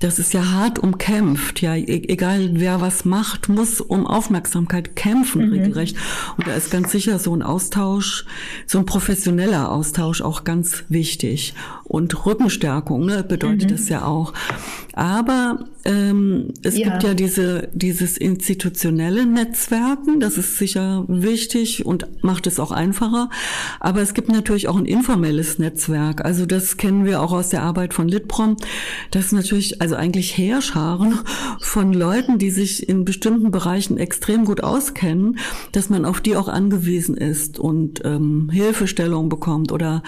das 0.00 0.18
ist 0.18 0.32
ja 0.32 0.50
hart 0.50 0.78
umkämpft. 0.78 1.62
Ja, 1.62 1.76
e-, 1.76 1.84
egal 1.84 2.50
wer 2.54 2.80
was 2.80 3.04
macht, 3.04 3.48
muss 3.48 3.80
um 3.80 4.06
Aufmerksamkeit 4.06 4.96
kämpfen, 4.96 5.46
mhm. 5.46 5.52
regelrecht. 5.52 5.96
Und 6.36 6.46
da 6.46 6.54
ist 6.54 6.70
ganz 6.70 6.90
sicher 6.90 7.18
so 7.18 7.34
ein 7.34 7.42
Austausch, 7.42 8.24
so 8.66 8.78
ein 8.78 8.86
professioneller 8.86 9.70
Austausch 9.70 10.22
auch 10.22 10.44
ganz 10.44 10.84
wichtig. 10.88 11.54
Und 11.90 12.24
Rückenstärkung 12.24 13.04
ne, 13.04 13.24
bedeutet 13.24 13.68
mhm. 13.68 13.74
das 13.74 13.88
ja 13.88 14.04
auch. 14.04 14.32
Aber 14.92 15.64
ähm, 15.84 16.52
es 16.62 16.78
ja. 16.78 16.88
gibt 16.88 17.02
ja 17.02 17.14
diese, 17.14 17.68
dieses 17.72 18.16
institutionelle 18.16 19.26
Netzwerken, 19.26 20.20
das 20.20 20.38
ist 20.38 20.56
sicher 20.56 21.04
wichtig 21.08 21.84
und 21.84 22.06
macht 22.22 22.46
es 22.46 22.60
auch 22.60 22.70
einfacher. 22.70 23.28
Aber 23.80 24.02
es 24.02 24.14
gibt 24.14 24.28
natürlich 24.28 24.68
auch 24.68 24.76
ein 24.76 24.84
informelles 24.84 25.58
Netzwerk. 25.58 26.24
Also 26.24 26.46
das 26.46 26.76
kennen 26.76 27.06
wir 27.06 27.20
auch 27.20 27.32
aus 27.32 27.48
der 27.48 27.64
Arbeit 27.64 27.92
von 27.92 28.06
Litprom. 28.06 28.56
Das 29.10 29.26
ist 29.26 29.32
natürlich 29.32 29.82
also 29.82 29.96
eigentlich 29.96 30.38
Heerscharen 30.38 31.18
von 31.60 31.92
Leuten, 31.92 32.38
die 32.38 32.50
sich 32.50 32.88
in 32.88 33.04
bestimmten 33.04 33.50
Bereichen 33.50 33.98
extrem 33.98 34.44
gut 34.44 34.62
auskennen, 34.62 35.40
dass 35.72 35.90
man 35.90 36.04
auf 36.04 36.20
die 36.20 36.36
auch 36.36 36.46
angewiesen 36.46 37.16
ist 37.16 37.58
und 37.58 38.02
ähm, 38.04 38.48
Hilfestellung 38.52 39.28
bekommt 39.28 39.72
oder 39.72 40.04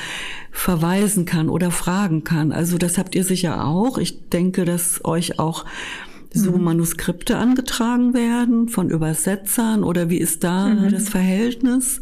verweisen 0.53 1.25
kann 1.25 1.49
oder 1.49 1.72
fragen 1.73 2.25
kann. 2.25 2.53
Also 2.53 2.79
das 2.79 2.99
habt 2.99 3.15
ihr 3.15 3.25
sicher 3.25 3.65
auch. 3.65 3.99
Ich 3.99 4.29
denke, 4.29 4.65
dass 4.65 5.05
euch 5.05 5.39
auch 5.39 5.65
so 6.35 6.53
mhm. 6.53 6.65
Manuskripte 6.65 7.37
angetragen 7.37 8.15
werden 8.15 8.69
von 8.69 8.89
Übersetzern 8.91 9.85
oder 9.85 10.09
wie 10.09 10.19
ist 10.19 10.45
da 10.45 10.69
mhm. 10.69 10.91
das 10.91 11.09
Verhältnis 11.09 12.01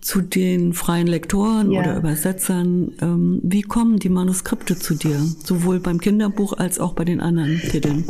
zu 0.00 0.20
den 0.20 0.74
freien 0.74 1.06
Lektoren 1.06 1.70
ja. 1.70 1.80
oder 1.80 1.96
Übersetzern? 1.96 2.92
Ähm, 3.00 3.40
wie 3.42 3.62
kommen 3.62 3.98
die 3.98 4.10
Manuskripte 4.10 4.78
zu 4.78 4.94
dir, 4.94 5.18
sowohl 5.44 5.80
beim 5.80 6.00
Kinderbuch 6.00 6.52
als 6.54 6.78
auch 6.78 6.94
bei 6.94 7.04
den 7.04 7.20
anderen 7.20 7.58
Titeln? 7.58 8.04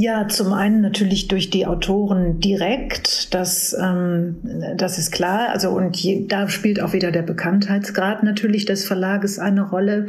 Ja, 0.00 0.28
zum 0.28 0.52
einen 0.52 0.80
natürlich 0.80 1.26
durch 1.26 1.50
die 1.50 1.66
Autoren 1.66 2.38
direkt, 2.38 3.34
das, 3.34 3.76
ähm, 3.82 4.36
das 4.76 4.96
ist 4.96 5.10
klar. 5.10 5.48
Also 5.48 5.70
und 5.70 5.96
je, 5.96 6.24
da 6.28 6.48
spielt 6.48 6.80
auch 6.80 6.92
wieder 6.92 7.10
der 7.10 7.22
Bekanntheitsgrad 7.22 8.22
natürlich 8.22 8.64
des 8.64 8.86
Verlages 8.86 9.40
eine 9.40 9.68
Rolle. 9.68 10.06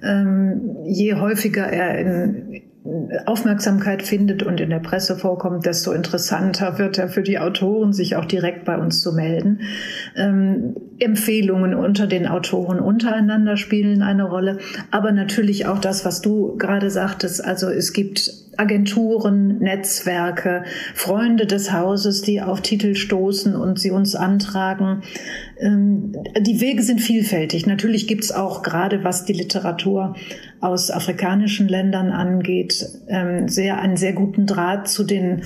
Ähm, 0.00 0.76
je 0.84 1.14
häufiger 1.14 1.66
er 1.66 1.98
in, 1.98 2.62
Aufmerksamkeit 3.26 4.02
findet 4.02 4.42
und 4.42 4.60
in 4.60 4.70
der 4.70 4.80
Presse 4.80 5.16
vorkommt, 5.16 5.66
desto 5.66 5.92
interessanter 5.92 6.78
wird 6.78 6.98
er 6.98 7.08
für 7.08 7.22
die 7.22 7.38
Autoren, 7.38 7.92
sich 7.92 8.16
auch 8.16 8.24
direkt 8.24 8.64
bei 8.64 8.76
uns 8.76 9.00
zu 9.00 9.12
melden. 9.12 9.60
Ähm, 10.16 10.74
Empfehlungen 10.98 11.74
unter 11.74 12.06
den 12.06 12.26
Autoren 12.26 12.80
untereinander 12.80 13.56
spielen 13.56 14.02
eine 14.02 14.24
Rolle, 14.24 14.58
aber 14.90 15.12
natürlich 15.12 15.66
auch 15.66 15.78
das, 15.78 16.04
was 16.04 16.20
du 16.20 16.56
gerade 16.56 16.90
sagtest. 16.90 17.44
Also 17.44 17.68
es 17.68 17.92
gibt 17.92 18.32
Agenturen, 18.56 19.58
Netzwerke, 19.58 20.64
Freunde 20.94 21.46
des 21.46 21.72
Hauses, 21.72 22.22
die 22.22 22.42
auf 22.42 22.60
Titel 22.60 22.94
stoßen 22.94 23.56
und 23.56 23.78
sie 23.78 23.90
uns 23.90 24.14
antragen. 24.14 25.02
Ähm, 25.58 26.14
die 26.38 26.60
Wege 26.60 26.82
sind 26.82 27.00
vielfältig. 27.00 27.66
Natürlich 27.66 28.06
gibt 28.06 28.24
es 28.24 28.32
auch 28.32 28.62
gerade, 28.62 29.04
was 29.04 29.24
die 29.24 29.32
Literatur 29.32 30.14
aus 30.60 30.90
afrikanischen 30.90 31.66
Ländern 31.66 32.10
angeht, 32.10 32.86
ähm, 33.08 33.48
sehr 33.48 33.80
einen 33.80 33.96
sehr 33.96 34.12
guten 34.12 34.46
Draht 34.46 34.86
zu 34.86 35.04
den 35.04 35.42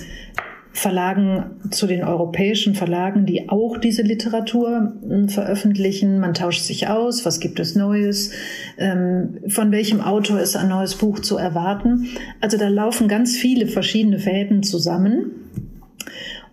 Verlagen, 0.76 1.52
zu 1.70 1.86
den 1.86 2.04
europäischen 2.04 2.74
Verlagen, 2.74 3.24
die 3.24 3.48
auch 3.48 3.78
diese 3.78 4.02
Literatur 4.02 4.92
hm, 5.00 5.30
veröffentlichen. 5.30 6.18
Man 6.18 6.34
tauscht 6.34 6.62
sich 6.62 6.88
aus, 6.88 7.24
was 7.24 7.40
gibt 7.40 7.58
es 7.60 7.74
Neues, 7.74 8.32
ähm, 8.76 9.38
von 9.48 9.72
welchem 9.72 10.02
Autor 10.02 10.38
ist 10.38 10.54
ein 10.54 10.68
neues 10.68 10.94
Buch 10.96 11.20
zu 11.20 11.38
erwarten. 11.38 12.08
Also 12.42 12.58
da 12.58 12.68
laufen 12.68 13.08
ganz 13.08 13.36
viele 13.36 13.68
verschiedene 13.68 14.18
Fäden 14.18 14.62
zusammen. 14.62 15.45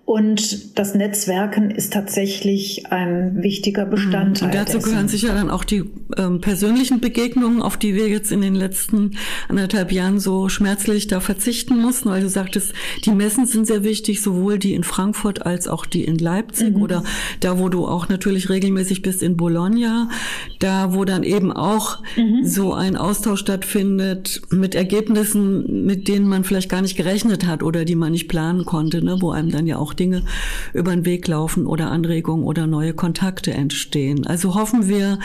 Und 0.05 0.77
das 0.77 0.95
Netzwerken 0.95 1.71
ist 1.71 1.93
tatsächlich 1.93 2.91
ein 2.91 3.41
wichtiger 3.41 3.85
Bestandteil. 3.85 4.49
Und 4.49 4.53
dazu 4.53 4.79
gehören 4.79 5.07
sicher 5.07 5.33
dann 5.33 5.49
auch 5.49 5.63
die 5.63 5.85
ähm, 6.17 6.41
persönlichen 6.41 6.99
Begegnungen, 6.99 7.61
auf 7.61 7.77
die 7.77 7.95
wir 7.95 8.09
jetzt 8.09 8.29
in 8.29 8.41
den 8.41 8.53
letzten 8.53 9.11
anderthalb 9.47 9.93
Jahren 9.93 10.19
so 10.19 10.49
schmerzlich 10.49 11.07
da 11.07 11.21
verzichten 11.21 11.79
mussten, 11.79 12.09
weil 12.09 12.21
du 12.21 12.27
sagtest, 12.27 12.73
die 13.05 13.11
Messen 13.11 13.45
sind 13.45 13.65
sehr 13.65 13.85
wichtig, 13.85 14.21
sowohl 14.21 14.59
die 14.59 14.73
in 14.73 14.83
Frankfurt 14.83 15.45
als 15.45 15.69
auch 15.69 15.85
die 15.85 16.03
in 16.03 16.17
Leipzig 16.17 16.75
mhm. 16.75 16.81
oder 16.81 17.03
da, 17.39 17.57
wo 17.57 17.69
du 17.69 17.87
auch 17.87 18.09
natürlich 18.09 18.49
regelmäßig 18.49 19.03
bist 19.03 19.23
in 19.23 19.37
Bologna, 19.37 20.09
da, 20.59 20.93
wo 20.93 21.05
dann 21.05 21.23
eben 21.23 21.53
auch 21.53 22.03
mhm. 22.17 22.43
so 22.43 22.73
ein 22.73 22.97
Austausch 22.97 23.39
stattfindet 23.39 24.41
mit 24.49 24.75
Ergebnissen, 24.75 25.85
mit 25.85 26.09
denen 26.09 26.27
man 26.27 26.43
vielleicht 26.43 26.69
gar 26.69 26.81
nicht 26.81 26.97
gerechnet 26.97 27.47
hat 27.47 27.63
oder 27.63 27.85
die 27.85 27.95
man 27.95 28.11
nicht 28.11 28.27
planen 28.27 28.65
konnte, 28.65 29.01
ne, 29.03 29.17
wo 29.21 29.31
einem 29.31 29.49
dann 29.49 29.65
ja 29.65 29.77
auch 29.77 29.92
Dinge 29.93 30.23
über 30.73 30.91
den 30.91 31.05
Weg 31.05 31.27
laufen 31.27 31.67
oder 31.67 31.91
Anregungen 31.91 32.45
oder 32.45 32.67
neue 32.67 32.93
Kontakte 32.93 33.51
entstehen. 33.51 34.25
Also 34.27 34.55
hoffen 34.55 34.87
wir, 34.87 35.19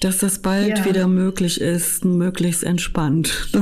dass 0.00 0.18
das 0.18 0.38
bald 0.40 0.78
ja. 0.78 0.84
wieder 0.84 1.06
möglich 1.06 1.60
ist, 1.60 2.04
möglichst 2.04 2.64
entspannt. 2.64 3.48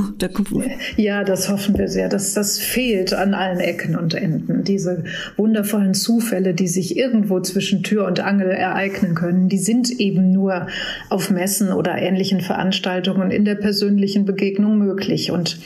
Ja, 0.97 1.23
das 1.23 1.49
hoffen 1.49 1.77
wir 1.77 1.87
sehr. 1.87 2.09
Das, 2.09 2.33
das 2.33 2.59
fehlt 2.59 3.13
an 3.13 3.33
allen 3.33 3.59
Ecken 3.59 3.95
und 3.95 4.13
Enden. 4.13 4.63
Diese 4.63 5.03
wundervollen 5.37 5.93
Zufälle, 5.93 6.53
die 6.53 6.67
sich 6.67 6.97
irgendwo 6.97 7.39
zwischen 7.39 7.83
Tür 7.83 8.05
und 8.05 8.19
Angel 8.19 8.49
ereignen 8.49 9.15
können, 9.15 9.49
die 9.49 9.57
sind 9.57 9.89
eben 9.99 10.31
nur 10.31 10.67
auf 11.09 11.29
Messen 11.29 11.71
oder 11.71 11.97
ähnlichen 11.97 12.41
Veranstaltungen 12.41 13.31
in 13.31 13.45
der 13.45 13.55
persönlichen 13.55 14.25
Begegnung 14.25 14.77
möglich. 14.77 15.31
Und 15.31 15.59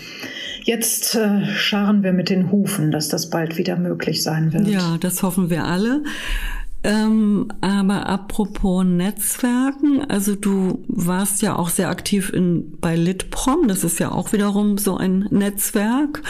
Jetzt 0.64 1.16
äh, 1.16 1.46
scharren 1.46 2.04
wir 2.04 2.14
mit 2.14 2.30
den 2.30 2.52
Hufen, 2.52 2.92
dass 2.92 3.10
das 3.10 3.30
bald 3.30 3.58
wieder 3.58 3.76
möglich 3.76 4.24
sein 4.24 4.54
wird. 4.54 4.68
Ja, 4.68 4.98
das 4.98 5.22
hoffen 5.22 5.50
wir 5.50 5.66
alle. 5.66 6.04
Ähm, 6.86 7.48
aber 7.62 8.08
apropos 8.08 8.84
Netzwerken, 8.84 10.04
also 10.10 10.36
du 10.36 10.84
warst 10.88 11.42
ja 11.42 11.56
auch 11.56 11.70
sehr 11.70 11.88
aktiv 11.88 12.30
in, 12.30 12.78
bei 12.82 12.98
Litprom, 12.98 13.70
das 13.70 13.86
ist 13.86 14.00
ja 14.00 14.12
auch 14.12 14.34
wiederum 14.34 14.78
so 14.78 14.98
ein 14.98 15.28
Netzwerk, 15.32 16.22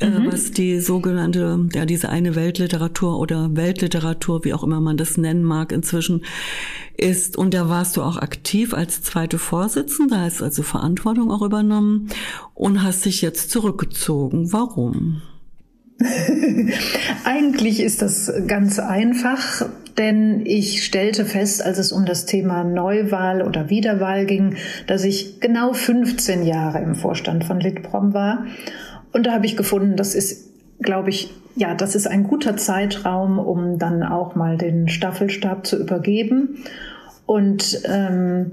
äh, 0.00 0.10
mhm. 0.10 0.28
äh, 0.28 0.32
was 0.32 0.50
die 0.50 0.80
sogenannte, 0.80 1.68
ja, 1.74 1.86
diese 1.86 2.10
eine 2.10 2.34
Weltliteratur 2.34 3.18
oder 3.18 3.56
Weltliteratur, 3.56 4.44
wie 4.44 4.52
auch 4.52 4.62
immer 4.62 4.80
man 4.80 4.98
das 4.98 5.16
nennen 5.16 5.42
mag, 5.42 5.72
inzwischen 5.72 6.22
ist. 6.98 7.38
Und 7.38 7.54
da 7.54 7.70
warst 7.70 7.96
du 7.96 8.02
auch 8.02 8.18
aktiv 8.18 8.74
als 8.74 9.02
zweite 9.02 9.38
Vorsitzende, 9.38 10.18
hast 10.18 10.42
also 10.42 10.62
Verantwortung 10.62 11.30
auch 11.30 11.42
übernommen 11.42 12.08
und 12.52 12.82
hast 12.82 13.06
dich 13.06 13.22
jetzt 13.22 13.50
zurückgezogen. 13.50 14.52
Warum? 14.52 15.22
Eigentlich 17.24 17.80
ist 17.80 18.02
das 18.02 18.30
ganz 18.46 18.78
einfach, 18.78 19.66
denn 19.98 20.44
ich 20.44 20.84
stellte 20.84 21.24
fest, 21.24 21.64
als 21.64 21.78
es 21.78 21.92
um 21.92 22.04
das 22.04 22.26
Thema 22.26 22.64
Neuwahl 22.64 23.42
oder 23.42 23.70
Wiederwahl 23.70 24.26
ging, 24.26 24.56
dass 24.86 25.04
ich 25.04 25.40
genau 25.40 25.72
15 25.72 26.44
Jahre 26.44 26.80
im 26.80 26.94
Vorstand 26.94 27.44
von 27.44 27.60
Litprom 27.60 28.12
war. 28.14 28.46
Und 29.12 29.26
da 29.26 29.32
habe 29.32 29.46
ich 29.46 29.56
gefunden, 29.56 29.96
das 29.96 30.14
ist, 30.14 30.50
glaube 30.80 31.10
ich, 31.10 31.30
ja, 31.56 31.74
das 31.74 31.94
ist 31.94 32.08
ein 32.08 32.24
guter 32.24 32.56
Zeitraum, 32.56 33.38
um 33.38 33.78
dann 33.78 34.02
auch 34.02 34.34
mal 34.34 34.58
den 34.58 34.88
Staffelstab 34.88 35.66
zu 35.66 35.78
übergeben. 35.78 36.64
Und 37.26 37.80
ähm, 37.88 38.50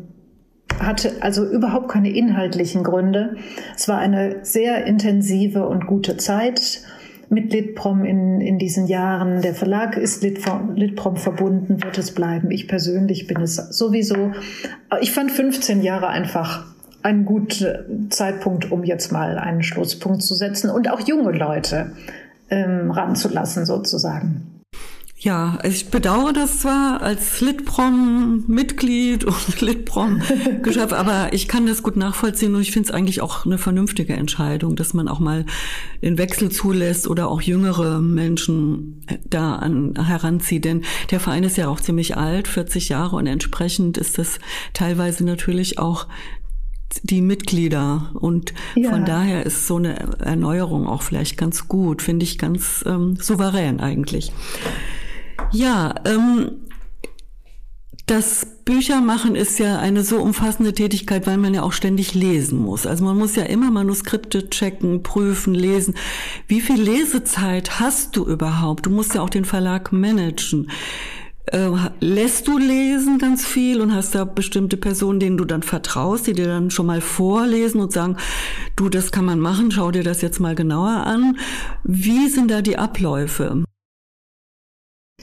hatte 0.79 1.13
also 1.21 1.45
überhaupt 1.45 1.89
keine 1.89 2.11
inhaltlichen 2.11 2.83
Gründe. 2.83 3.35
Es 3.75 3.87
war 3.87 3.97
eine 3.97 4.37
sehr 4.43 4.85
intensive 4.85 5.67
und 5.67 5.87
gute 5.87 6.17
Zeit 6.17 6.81
mit 7.31 7.53
Litprom 7.53 8.03
in, 8.03 8.41
in 8.41 8.59
diesen 8.59 8.87
Jahren. 8.87 9.41
Der 9.41 9.55
Verlag 9.55 9.95
ist 9.95 10.21
Litprom, 10.21 10.75
Litprom 10.75 11.15
verbunden, 11.15 11.81
wird 11.81 11.97
es 11.97 12.11
bleiben. 12.11 12.51
Ich 12.51 12.67
persönlich 12.67 13.25
bin 13.25 13.39
es 13.41 13.55
sowieso. 13.55 14.33
Ich 14.99 15.11
fand 15.11 15.31
15 15.31 15.81
Jahre 15.81 16.09
einfach 16.09 16.65
ein 17.03 17.23
guter 17.23 17.85
Zeitpunkt, 18.09 18.69
um 18.71 18.83
jetzt 18.83 19.13
mal 19.13 19.37
einen 19.37 19.63
Schlusspunkt 19.63 20.23
zu 20.23 20.35
setzen 20.35 20.69
und 20.69 20.91
auch 20.91 20.99
junge 20.99 21.31
Leute 21.31 21.93
ähm, 22.49 22.91
ranzulassen 22.91 23.65
sozusagen. 23.65 24.50
Ja, 25.23 25.59
ich 25.63 25.91
bedauere 25.91 26.33
das 26.33 26.61
zwar 26.61 27.03
als 27.03 27.41
Litprom-Mitglied 27.41 29.23
und 29.23 29.61
Litprom-Geschäft, 29.61 30.93
aber 30.93 31.31
ich 31.31 31.47
kann 31.47 31.67
das 31.67 31.83
gut 31.83 31.95
nachvollziehen 31.95 32.55
und 32.55 32.61
ich 32.61 32.71
finde 32.71 32.89
es 32.89 32.95
eigentlich 32.95 33.21
auch 33.21 33.45
eine 33.45 33.59
vernünftige 33.59 34.13
Entscheidung, 34.13 34.75
dass 34.75 34.95
man 34.95 35.07
auch 35.07 35.19
mal 35.19 35.45
den 36.01 36.17
Wechsel 36.17 36.49
zulässt 36.49 37.07
oder 37.07 37.27
auch 37.27 37.39
jüngere 37.43 38.01
Menschen 38.01 39.05
da 39.29 39.57
an, 39.57 39.93
heranzieht. 40.07 40.65
Denn 40.65 40.81
der 41.11 41.19
Verein 41.19 41.43
ist 41.43 41.55
ja 41.55 41.67
auch 41.67 41.79
ziemlich 41.79 42.17
alt, 42.17 42.47
40 42.47 42.89
Jahre 42.89 43.17
und 43.17 43.27
entsprechend 43.27 43.99
ist 43.99 44.17
das 44.17 44.39
teilweise 44.73 45.23
natürlich 45.23 45.77
auch 45.77 46.07
die 47.03 47.21
Mitglieder. 47.21 48.09
Und 48.15 48.55
ja. 48.75 48.89
von 48.89 49.05
daher 49.05 49.45
ist 49.45 49.67
so 49.67 49.75
eine 49.75 50.17
Erneuerung 50.17 50.87
auch 50.87 51.03
vielleicht 51.03 51.37
ganz 51.37 51.67
gut, 51.67 52.01
finde 52.01 52.23
ich 52.23 52.39
ganz 52.39 52.83
ähm, 52.87 53.17
souverän 53.17 53.81
eigentlich. 53.81 54.31
Ja, 55.51 55.95
ähm, 56.05 56.51
das 58.11 58.45
Büchermachen 58.65 59.35
ist 59.35 59.57
ja 59.59 59.79
eine 59.79 60.03
so 60.03 60.17
umfassende 60.17 60.73
Tätigkeit, 60.73 61.27
weil 61.27 61.37
man 61.37 61.53
ja 61.53 61.63
auch 61.63 61.71
ständig 61.71 62.13
lesen 62.13 62.59
muss. 62.59 62.85
Also 62.85 63.05
man 63.05 63.17
muss 63.17 63.35
ja 63.35 63.43
immer 63.43 63.71
Manuskripte 63.71 64.49
checken, 64.49 65.01
prüfen, 65.01 65.53
lesen. 65.53 65.95
Wie 66.47 66.61
viel 66.61 66.81
Lesezeit 66.81 67.79
hast 67.79 68.15
du 68.17 68.25
überhaupt? 68.25 68.85
Du 68.85 68.89
musst 68.89 69.15
ja 69.15 69.21
auch 69.21 69.29
den 69.29 69.45
Verlag 69.45 69.93
managen. 69.93 70.69
Äh, 71.45 71.69
lässt 72.01 72.47
du 72.47 72.57
lesen 72.57 73.17
ganz 73.17 73.45
viel 73.45 73.81
und 73.81 73.93
hast 73.93 74.13
da 74.13 74.25
bestimmte 74.25 74.77
Personen, 74.77 75.19
denen 75.19 75.37
du 75.37 75.45
dann 75.45 75.63
vertraust, 75.63 76.27
die 76.27 76.33
dir 76.33 76.47
dann 76.47 76.69
schon 76.69 76.85
mal 76.85 77.01
vorlesen 77.01 77.79
und 77.81 77.93
sagen, 77.93 78.17
du, 78.75 78.89
das 78.89 79.11
kann 79.11 79.25
man 79.25 79.39
machen, 79.39 79.71
schau 79.71 79.89
dir 79.91 80.03
das 80.03 80.21
jetzt 80.21 80.39
mal 80.39 80.55
genauer 80.55 81.05
an. 81.05 81.37
Wie 81.83 82.27
sind 82.27 82.51
da 82.51 82.61
die 82.61 82.77
Abläufe? 82.77 83.63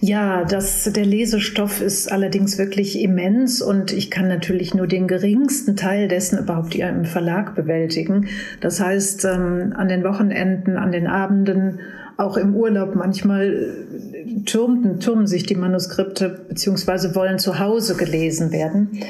Ja, 0.01 0.45
das, 0.45 0.85
der 0.93 1.05
Lesestoff 1.05 1.81
ist 1.81 2.11
allerdings 2.11 2.57
wirklich 2.57 3.01
immens 3.01 3.61
und 3.61 3.93
ich 3.93 4.11
kann 4.11 4.29
natürlich 4.29 4.73
nur 4.73 4.87
den 4.87 5.09
geringsten 5.09 5.75
Teil 5.75 6.07
dessen 6.07 6.39
überhaupt 6.39 6.75
ja 6.77 6.89
im 6.89 7.05
Verlag 7.05 7.57
bewältigen. 7.57 8.29
Das 8.61 8.81
heißt, 8.81 9.25
ähm, 9.25 9.75
an 9.77 9.89
den 9.89 10.05
Wochenenden, 10.05 10.77
an 10.77 10.93
den 10.93 11.09
Abenden, 11.09 11.81
auch 12.17 12.37
im 12.37 12.55
Urlaub 12.55 12.95
manchmal 12.95 13.53
äh, 13.53 14.41
türmten, 14.45 15.01
türmen 15.01 15.27
sich 15.27 15.45
die 15.45 15.57
Manuskripte 15.57 16.29
beziehungsweise 16.49 17.17
wollen 17.17 17.41
zu 17.41 17.59
Hause 17.59 17.97
gelesen 17.97 18.53
werden. 18.53 19.01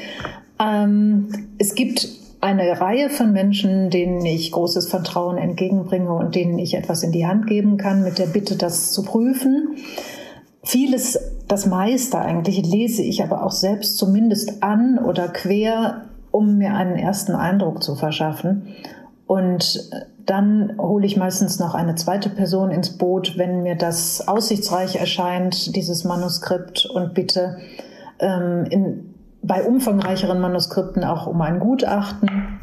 Ähm, 0.59 1.29
es 1.59 1.75
gibt 1.75 2.07
eine 2.41 2.79
Reihe 2.79 3.09
von 3.09 3.31
Menschen, 3.31 3.89
denen 3.91 4.25
ich 4.25 4.51
großes 4.51 4.87
Vertrauen 4.87 5.37
entgegenbringe 5.37 6.11
und 6.11 6.35
denen 6.35 6.57
ich 6.57 6.75
etwas 6.75 7.03
in 7.03 7.11
die 7.11 7.27
Hand 7.27 7.47
geben 7.47 7.77
kann 7.77 8.03
mit 8.03 8.17
der 8.17 8.27
Bitte, 8.27 8.55
das 8.55 8.91
zu 8.91 9.03
prüfen. 9.03 9.75
Vieles, 10.63 11.17
das 11.47 11.65
meiste 11.65 12.19
eigentlich, 12.19 12.61
lese 12.65 13.01
ich 13.01 13.23
aber 13.23 13.45
auch 13.45 13.51
selbst 13.51 13.97
zumindest 13.97 14.61
an 14.61 14.99
oder 14.99 15.29
quer, 15.29 16.05
um 16.31 16.57
mir 16.57 16.73
einen 16.73 16.97
ersten 16.97 17.33
Eindruck 17.33 17.81
zu 17.81 17.95
verschaffen. 17.95 18.67
Und 19.25 19.89
dann 20.25 20.75
hole 20.77 21.05
ich 21.05 21.17
meistens 21.17 21.59
noch 21.59 21.75
eine 21.75 21.95
zweite 21.95 22.29
Person 22.29 22.71
ins 22.71 22.97
Boot, 22.97 23.37
wenn 23.37 23.63
mir 23.63 23.75
das 23.75 24.27
aussichtsreich 24.27 24.97
erscheint, 24.97 25.75
dieses 25.75 26.03
Manuskript, 26.03 26.85
und 26.85 27.13
bitte 27.13 27.57
ähm, 28.19 28.65
in, 28.69 29.13
bei 29.41 29.63
umfangreicheren 29.63 30.39
Manuskripten 30.39 31.03
auch 31.03 31.25
um 31.25 31.41
ein 31.41 31.59
Gutachten 31.59 32.58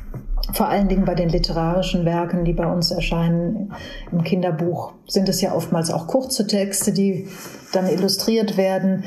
vor 0.53 0.69
allen 0.69 0.89
Dingen 0.89 1.05
bei 1.05 1.15
den 1.15 1.29
literarischen 1.29 2.05
Werken, 2.05 2.45
die 2.45 2.53
bei 2.53 2.67
uns 2.67 2.91
erscheinen 2.91 3.73
im 4.13 4.23
Kinderbuch, 4.23 4.93
sind 5.07 5.29
es 5.29 5.41
ja 5.41 5.55
oftmals 5.55 5.91
auch 5.91 6.07
kurze 6.07 6.47
Texte, 6.47 6.93
die 6.93 7.29
dann 7.73 7.89
illustriert 7.89 8.57
werden. 8.57 9.05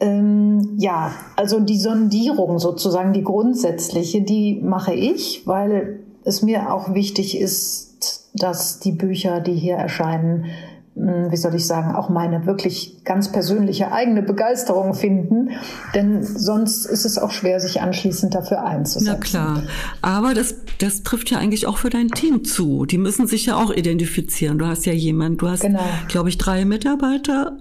Ähm, 0.00 0.76
ja, 0.78 1.12
also 1.36 1.60
die 1.60 1.78
Sondierung 1.78 2.58
sozusagen, 2.58 3.12
die 3.12 3.24
grundsätzliche, 3.24 4.22
die 4.22 4.60
mache 4.62 4.94
ich, 4.94 5.46
weil 5.46 6.00
es 6.24 6.42
mir 6.42 6.72
auch 6.72 6.94
wichtig 6.94 7.38
ist, 7.38 8.30
dass 8.34 8.78
die 8.78 8.92
Bücher, 8.92 9.40
die 9.40 9.54
hier 9.54 9.76
erscheinen, 9.76 10.46
wie 10.94 11.36
soll 11.36 11.54
ich 11.54 11.66
sagen, 11.66 11.94
auch 11.94 12.08
meine 12.08 12.46
wirklich 12.46 13.04
ganz 13.04 13.30
persönliche 13.30 13.92
eigene 13.92 14.22
Begeisterung 14.22 14.94
finden. 14.94 15.50
Denn 15.94 16.22
sonst 16.22 16.84
ist 16.84 17.04
es 17.04 17.16
auch 17.16 17.30
schwer, 17.30 17.60
sich 17.60 17.80
anschließend 17.80 18.34
dafür 18.34 18.64
einzusetzen. 18.64 19.14
Na 19.14 19.18
klar. 19.18 19.62
Aber 20.02 20.34
das, 20.34 20.56
das 20.78 21.02
trifft 21.02 21.30
ja 21.30 21.38
eigentlich 21.38 21.66
auch 21.66 21.78
für 21.78 21.90
dein 21.90 22.08
Team 22.08 22.44
zu. 22.44 22.86
Die 22.86 22.98
müssen 22.98 23.26
sich 23.26 23.46
ja 23.46 23.56
auch 23.56 23.70
identifizieren. 23.70 24.58
Du 24.58 24.66
hast 24.66 24.84
ja 24.84 24.92
jemanden, 24.92 25.38
du 25.38 25.48
hast, 25.48 25.62
genau. 25.62 25.80
glaube 26.08 26.28
ich, 26.28 26.38
drei 26.38 26.64
Mitarbeiter 26.64 27.56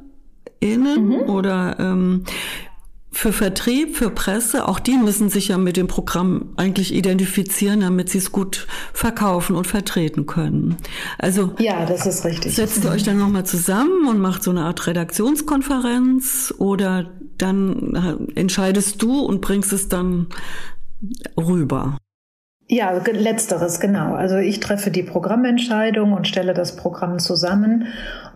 innen 0.60 1.08
mhm. 1.08 1.30
oder 1.30 1.78
ähm, 1.80 2.24
für 3.12 3.34
Vertrieb, 3.34 3.96
für 3.96 4.12
Presse, 4.12 4.68
auch 4.68 4.80
die 4.80 4.96
müssen 4.96 5.30
sich 5.30 5.48
ja 5.48 5.58
mit 5.58 5.78
dem 5.78 5.88
Programm 5.88 6.54
eigentlich 6.58 6.94
identifizieren, 6.94 7.82
damit 7.82 8.10
sie 8.10 8.20
es 8.20 8.32
gut 8.32 8.68
verkaufen 8.94 9.56
und 9.56 9.66
vertreten 9.66 10.26
können. 10.26 10.78
Also 11.18 11.54
ja, 11.60 11.86
das 11.86 12.06
ist 12.06 12.24
richtig. 12.24 12.56
Setzt 12.56 12.84
ihr 12.84 12.92
euch 12.92 13.04
dann 13.04 13.18
nochmal 13.18 13.46
zusammen 13.46 14.08
und 14.08 14.20
macht 14.20 14.44
so 14.44 14.52
eine 14.52 14.62
Art 14.62 14.86
Redaktionskonferenz 14.86 16.54
oder 16.60 17.10
dann 17.38 18.30
entscheidest 18.36 19.02
du 19.02 19.20
und 19.22 19.42
bringst 19.42 19.74
es 19.74 19.90
dann 19.90 20.28
rüber? 21.38 21.98
Ja, 22.68 22.92
letzteres, 22.92 23.80
genau. 23.80 24.14
Also 24.14 24.38
ich 24.38 24.60
treffe 24.60 24.92
die 24.92 25.02
Programmentscheidung 25.02 26.14
und 26.14 26.28
stelle 26.28 26.54
das 26.54 26.76
Programm 26.76 27.18
zusammen 27.18 27.88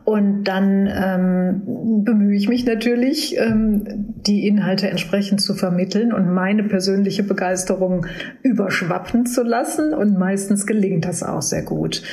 und 0.06 0.44
dann 0.44 0.88
ähm, 0.88 2.04
bemühe 2.04 2.36
ich 2.36 2.50
mich 2.50 2.66
natürlich, 2.66 3.38
ähm, 3.38 3.84
die 4.28 4.48
Inhalte 4.48 4.90
entsprechend 4.90 5.40
zu 5.40 5.54
vermitteln 5.54 6.12
und 6.12 6.34
meine 6.34 6.64
persönliche 6.64 7.24
Begeisterung 7.24 8.06
überschwappen 8.42 9.26
zu 9.26 9.44
lassen. 9.44 9.94
Und 9.94 10.18
meistens 10.20 10.66
gelingt 10.66 11.06
das 11.06 11.24
auch 11.24 11.42
sehr 11.42 11.64
gut. 11.64 12.04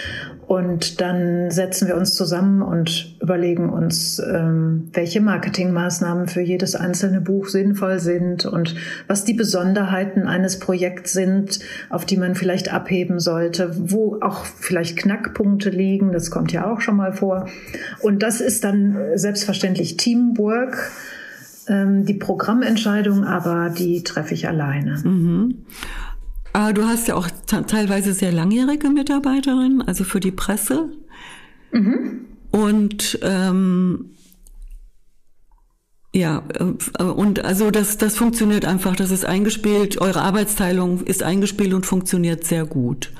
Und 0.50 1.00
dann 1.00 1.52
setzen 1.52 1.86
wir 1.86 1.96
uns 1.96 2.16
zusammen 2.16 2.60
und 2.60 3.16
überlegen 3.22 3.70
uns, 3.70 4.18
ähm, 4.18 4.88
welche 4.92 5.20
Marketingmaßnahmen 5.20 6.26
für 6.26 6.40
jedes 6.40 6.74
einzelne 6.74 7.20
Buch 7.20 7.46
sinnvoll 7.46 8.00
sind 8.00 8.46
und 8.46 8.74
was 9.06 9.24
die 9.24 9.34
Besonderheiten 9.34 10.26
eines 10.26 10.58
Projekts 10.58 11.12
sind, 11.12 11.60
auf 11.88 12.04
die 12.04 12.16
man 12.16 12.34
vielleicht 12.34 12.72
abheben 12.74 13.20
sollte, 13.20 13.70
wo 13.78 14.18
auch 14.22 14.44
vielleicht 14.44 14.96
Knackpunkte 14.96 15.70
liegen. 15.70 16.10
Das 16.10 16.32
kommt 16.32 16.50
ja 16.50 16.68
auch 16.68 16.80
schon 16.80 16.96
mal 16.96 17.12
vor. 17.12 17.46
Und 18.00 18.22
das 18.22 18.40
ist 18.40 18.64
dann 18.64 18.96
selbstverständlich 19.14 19.96
Teamwork. 19.96 20.90
Ähm, 21.68 22.04
die 22.04 22.14
Programmentscheidung 22.14 23.24
aber, 23.24 23.70
die 23.70 24.02
treffe 24.02 24.34
ich 24.34 24.48
alleine. 24.48 25.00
Mhm. 25.04 25.64
Aber 26.52 26.72
du 26.72 26.84
hast 26.84 27.06
ja 27.08 27.14
auch 27.14 27.28
teilweise 27.48 28.12
sehr 28.12 28.32
langjährige 28.32 28.90
Mitarbeiterinnen, 28.90 29.82
also 29.82 30.04
für 30.04 30.20
die 30.20 30.32
Presse. 30.32 30.88
Mhm. 31.72 32.26
Und 32.50 33.18
ähm, 33.22 34.10
Ja, 36.12 36.42
äh, 36.58 37.04
und 37.04 37.44
also 37.44 37.70
das, 37.70 37.98
das 37.98 38.16
funktioniert 38.16 38.64
einfach, 38.64 38.96
das 38.96 39.12
ist 39.12 39.24
eingespielt, 39.24 40.00
eure 40.00 40.22
Arbeitsteilung 40.22 41.02
ist 41.02 41.22
eingespielt 41.22 41.72
und 41.72 41.86
funktioniert 41.86 42.44
sehr 42.44 42.66
gut. 42.66 43.12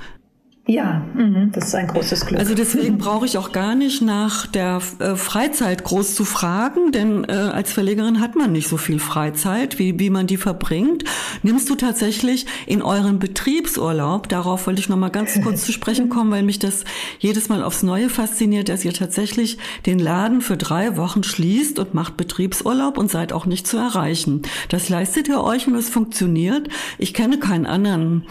Ja, 0.70 1.04
mhm, 1.14 1.50
das 1.50 1.66
ist 1.66 1.74
ein 1.74 1.88
großes 1.88 2.26
Glück. 2.26 2.38
Also 2.38 2.54
deswegen 2.54 2.96
brauche 2.96 3.26
ich 3.26 3.36
auch 3.38 3.50
gar 3.50 3.74
nicht 3.74 4.02
nach 4.02 4.46
der 4.46 4.80
äh, 5.00 5.16
Freizeit 5.16 5.82
groß 5.82 6.14
zu 6.14 6.24
fragen, 6.24 6.92
denn 6.92 7.24
äh, 7.24 7.32
als 7.32 7.72
Verlegerin 7.72 8.20
hat 8.20 8.36
man 8.36 8.52
nicht 8.52 8.68
so 8.68 8.76
viel 8.76 9.00
Freizeit, 9.00 9.80
wie, 9.80 9.98
wie 9.98 10.10
man 10.10 10.28
die 10.28 10.36
verbringt. 10.36 11.02
Nimmst 11.42 11.68
du 11.70 11.74
tatsächlich 11.74 12.46
in 12.66 12.82
euren 12.82 13.18
Betriebsurlaub, 13.18 14.28
darauf 14.28 14.68
wollte 14.68 14.80
ich 14.80 14.88
noch 14.88 14.96
mal 14.96 15.08
ganz 15.08 15.40
kurz 15.42 15.64
zu 15.64 15.72
sprechen 15.72 16.08
kommen, 16.08 16.30
weil 16.30 16.44
mich 16.44 16.60
das 16.60 16.84
jedes 17.18 17.48
Mal 17.48 17.64
aufs 17.64 17.82
Neue 17.82 18.08
fasziniert, 18.08 18.68
dass 18.68 18.84
ihr 18.84 18.92
tatsächlich 18.92 19.58
den 19.86 19.98
Laden 19.98 20.40
für 20.40 20.56
drei 20.56 20.96
Wochen 20.96 21.24
schließt 21.24 21.80
und 21.80 21.94
macht 21.94 22.16
Betriebsurlaub 22.16 22.96
und 22.96 23.10
seid 23.10 23.32
auch 23.32 23.44
nicht 23.44 23.66
zu 23.66 23.76
erreichen. 23.76 24.42
Das 24.68 24.88
leistet 24.88 25.26
ihr 25.26 25.42
euch 25.42 25.66
und 25.66 25.74
es 25.74 25.88
funktioniert. 25.88 26.68
Ich 26.96 27.12
kenne 27.12 27.40
keinen 27.40 27.66
anderen 27.66 28.22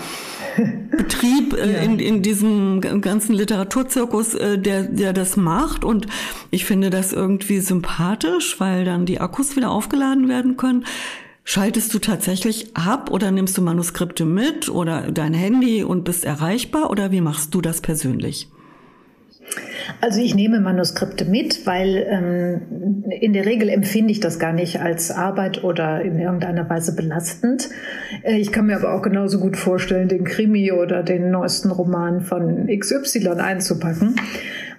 Betrieb 0.97 1.53
äh, 1.53 1.73
ja. 1.73 1.79
in, 1.79 1.99
in 1.99 2.28
diesem 2.29 2.79
ganzen 3.01 3.33
Literaturzirkus, 3.33 4.35
äh, 4.35 4.59
der, 4.59 4.83
der 4.83 5.13
das 5.13 5.35
macht. 5.35 5.83
Und 5.83 6.05
ich 6.51 6.65
finde 6.65 6.89
das 6.89 7.11
irgendwie 7.11 7.59
sympathisch, 7.59 8.59
weil 8.59 8.85
dann 8.85 9.05
die 9.05 9.19
Akkus 9.19 9.55
wieder 9.55 9.71
aufgeladen 9.71 10.29
werden 10.29 10.55
können. 10.55 10.85
Schaltest 11.43 11.91
du 11.95 11.99
tatsächlich 11.99 12.75
ab 12.75 13.09
oder 13.09 13.31
nimmst 13.31 13.57
du 13.57 13.63
Manuskripte 13.63 14.25
mit 14.25 14.69
oder 14.69 15.11
dein 15.11 15.33
Handy 15.33 15.83
und 15.83 16.03
bist 16.03 16.23
erreichbar 16.23 16.91
oder 16.91 17.11
wie 17.11 17.21
machst 17.21 17.55
du 17.55 17.61
das 17.61 17.81
persönlich? 17.81 18.47
Also 20.01 20.19
ich 20.19 20.35
nehme 20.35 20.59
Manuskripte 20.59 21.25
mit, 21.25 21.65
weil 21.65 22.05
ähm, 22.09 23.03
in 23.19 23.33
der 23.33 23.45
Regel 23.45 23.69
empfinde 23.69 24.11
ich 24.11 24.19
das 24.19 24.39
gar 24.39 24.53
nicht 24.53 24.81
als 24.81 25.11
Arbeit 25.11 25.63
oder 25.63 26.01
in 26.01 26.19
irgendeiner 26.19 26.69
Weise 26.69 26.95
belastend. 26.95 27.69
Äh, 28.23 28.37
ich 28.37 28.51
kann 28.51 28.67
mir 28.67 28.75
aber 28.75 28.93
auch 28.93 29.01
genauso 29.01 29.39
gut 29.39 29.57
vorstellen, 29.57 30.07
den 30.07 30.23
Krimi 30.23 30.71
oder 30.71 31.03
den 31.03 31.31
neuesten 31.31 31.71
Roman 31.71 32.21
von 32.21 32.67
XY 32.67 33.27
einzupacken. 33.39 34.15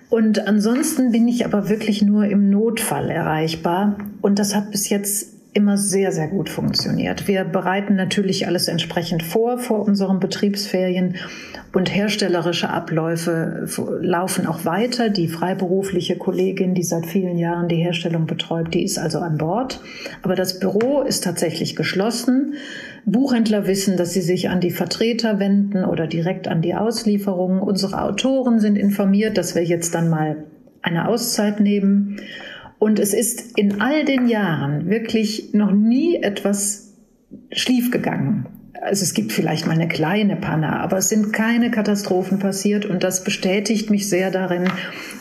Und 0.09 0.47
ansonsten 0.47 1.13
bin 1.13 1.29
ich 1.29 1.45
aber 1.45 1.69
wirklich 1.69 2.03
nur 2.03 2.25
im 2.25 2.51
Notfall 2.51 3.11
erreichbar. 3.11 3.97
Und 4.21 4.39
das 4.39 4.57
hat 4.57 4.73
bis 4.73 4.89
jetzt 4.89 5.40
immer 5.53 5.77
sehr, 5.77 6.13
sehr 6.13 6.29
gut 6.29 6.49
funktioniert. 6.49 7.27
Wir 7.27 7.45
bereiten 7.45 7.97
natürlich 7.97 8.47
alles 8.47 8.69
entsprechend 8.69 9.23
vor 9.23 9.59
vor 9.59 9.87
unseren 9.87 10.21
Betriebsferien 10.21 11.17
und 11.73 11.93
herstellerische 11.93 12.69
Abläufe 12.69 13.67
laufen 14.01 14.47
auch 14.47 14.65
weiter. 14.65 15.09
Die 15.09 15.29
freiberufliche 15.29 16.17
Kollegin, 16.17 16.75
die 16.75 16.83
seit 16.83 17.07
vielen 17.07 17.37
Jahren 17.37 17.69
die 17.69 17.77
Herstellung 17.77 18.27
betreut, 18.27 18.75
die 18.75 18.85
ist 18.85 18.99
also 18.99 19.19
an 19.19 19.39
Bord. 19.39 19.81
Aber 20.23 20.35
das 20.35 20.61
Büro 20.61 21.03
ist 21.03 21.25
tatsächlich 21.25 21.75
geschlossen. 21.75 22.55
Buchhändler 23.05 23.67
wissen, 23.67 23.97
dass 23.97 24.13
sie 24.13 24.21
sich 24.21 24.51
an 24.51 24.61
die 24.61 24.71
Vertreter 24.71 25.39
wenden 25.39 25.85
oder 25.85 26.07
direkt 26.07 26.49
an 26.49 26.63
die 26.63 26.75
Auslieferung. 26.75 27.61
Unsere 27.61 28.03
Autoren 28.03 28.61
sind 28.61 28.77
informiert, 28.77 29.39
dass 29.39 29.55
wir 29.55 29.65
jetzt 29.65 29.95
dann 29.95 30.09
mal 30.09 30.45
eine 30.83 31.09
Auszeit 31.09 31.61
nehmen. 31.61 32.21
Und 32.81 32.99
es 32.99 33.15
ist 33.15 33.57
in 33.57 33.81
all 33.81 34.05
den 34.05 34.27
Jahren 34.27 34.91
wirklich 34.91 35.55
noch 35.55 35.71
nie 35.71 36.17
etwas 36.17 36.95
schiefgegangen 37.53 38.47
also 38.81 39.03
es 39.03 39.15
gibt 39.15 39.33
vielleicht 39.33 39.67
mal 39.67 39.75
eine 39.75 39.89
kleine 39.89 40.37
Panne, 40.37 40.81
aber 40.81 40.99
es 40.99 41.09
sind 41.09 41.33
keine 41.33 41.71
Katastrophen 41.71 42.39
passiert. 42.39 42.87
Und 42.87 43.03
das 43.03 43.25
bestätigt 43.25 43.91
mich 43.91 44.09
sehr 44.09 44.31
darin, 44.31 44.71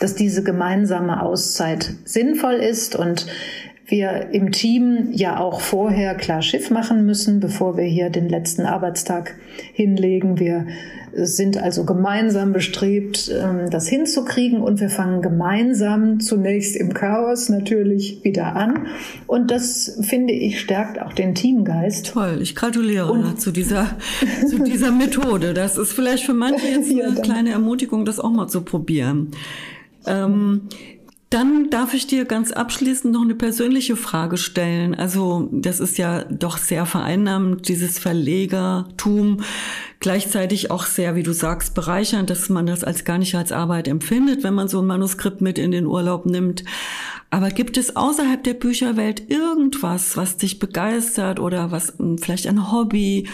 dass 0.00 0.14
diese 0.14 0.42
gemeinsame 0.42 1.22
Auszeit 1.22 1.94
sinnvoll 2.04 2.54
ist 2.54 2.96
und 2.96 3.26
wir 3.90 4.30
im 4.32 4.52
Team 4.52 5.08
ja 5.12 5.38
auch 5.38 5.60
vorher 5.60 6.14
klar 6.14 6.42
Schiff 6.42 6.70
machen 6.70 7.04
müssen, 7.04 7.40
bevor 7.40 7.76
wir 7.76 7.84
hier 7.84 8.10
den 8.10 8.28
letzten 8.28 8.62
Arbeitstag 8.62 9.34
hinlegen. 9.72 10.38
Wir 10.38 10.66
sind 11.12 11.58
also 11.58 11.84
gemeinsam 11.84 12.52
bestrebt, 12.52 13.30
ähm, 13.34 13.68
das 13.70 13.88
hinzukriegen 13.88 14.60
und 14.60 14.80
wir 14.80 14.90
fangen 14.90 15.22
gemeinsam 15.22 16.20
zunächst 16.20 16.76
im 16.76 16.94
Chaos 16.94 17.48
natürlich 17.48 18.22
wieder 18.22 18.54
an. 18.56 18.86
Und 19.26 19.50
das 19.50 19.98
finde 20.02 20.32
ich 20.32 20.60
stärkt 20.60 21.00
auch 21.00 21.12
den 21.12 21.34
Teamgeist. 21.34 22.12
Toll, 22.12 22.38
ich 22.40 22.54
gratuliere 22.54 23.10
und 23.10 23.40
zu 23.40 23.50
dieser, 23.50 23.96
zu 24.48 24.62
dieser 24.62 24.92
Methode. 24.92 25.54
Das 25.54 25.78
ist 25.78 25.92
vielleicht 25.92 26.24
für 26.24 26.34
manche 26.34 26.66
jetzt 26.66 26.90
eine 26.90 27.14
ja, 27.14 27.20
kleine 27.20 27.50
Ermutigung, 27.50 28.04
das 28.04 28.20
auch 28.20 28.30
mal 28.30 28.48
zu 28.48 28.62
probieren. 28.62 29.32
Ähm, 30.06 30.68
dann 31.30 31.70
darf 31.70 31.94
ich 31.94 32.08
dir 32.08 32.24
ganz 32.24 32.50
abschließend 32.50 33.14
noch 33.14 33.22
eine 33.22 33.36
persönliche 33.36 33.94
Frage 33.94 34.36
stellen. 34.36 34.96
Also 34.96 35.48
das 35.52 35.78
ist 35.78 35.96
ja 35.96 36.24
doch 36.24 36.58
sehr 36.58 36.86
vereinnahmend, 36.86 37.68
dieses 37.68 38.00
Verlegertum, 38.00 39.40
gleichzeitig 40.00 40.72
auch 40.72 40.86
sehr, 40.86 41.14
wie 41.14 41.22
du 41.22 41.32
sagst, 41.32 41.76
bereichernd, 41.76 42.30
dass 42.30 42.48
man 42.48 42.66
das 42.66 42.82
als 42.82 43.04
gar 43.04 43.18
nicht 43.18 43.36
als 43.36 43.52
Arbeit 43.52 43.86
empfindet, 43.86 44.42
wenn 44.42 44.54
man 44.54 44.66
so 44.66 44.80
ein 44.80 44.88
Manuskript 44.88 45.40
mit 45.40 45.56
in 45.56 45.70
den 45.70 45.86
Urlaub 45.86 46.26
nimmt. 46.26 46.64
Aber 47.30 47.50
gibt 47.50 47.76
es 47.76 47.94
außerhalb 47.94 48.42
der 48.42 48.54
Bücherwelt 48.54 49.30
irgendwas, 49.30 50.16
was 50.16 50.36
dich 50.36 50.58
begeistert 50.58 51.38
oder 51.38 51.70
was 51.70 51.94
hm, 51.96 52.18
vielleicht 52.18 52.48
ein 52.48 52.72
Hobby, 52.72 53.28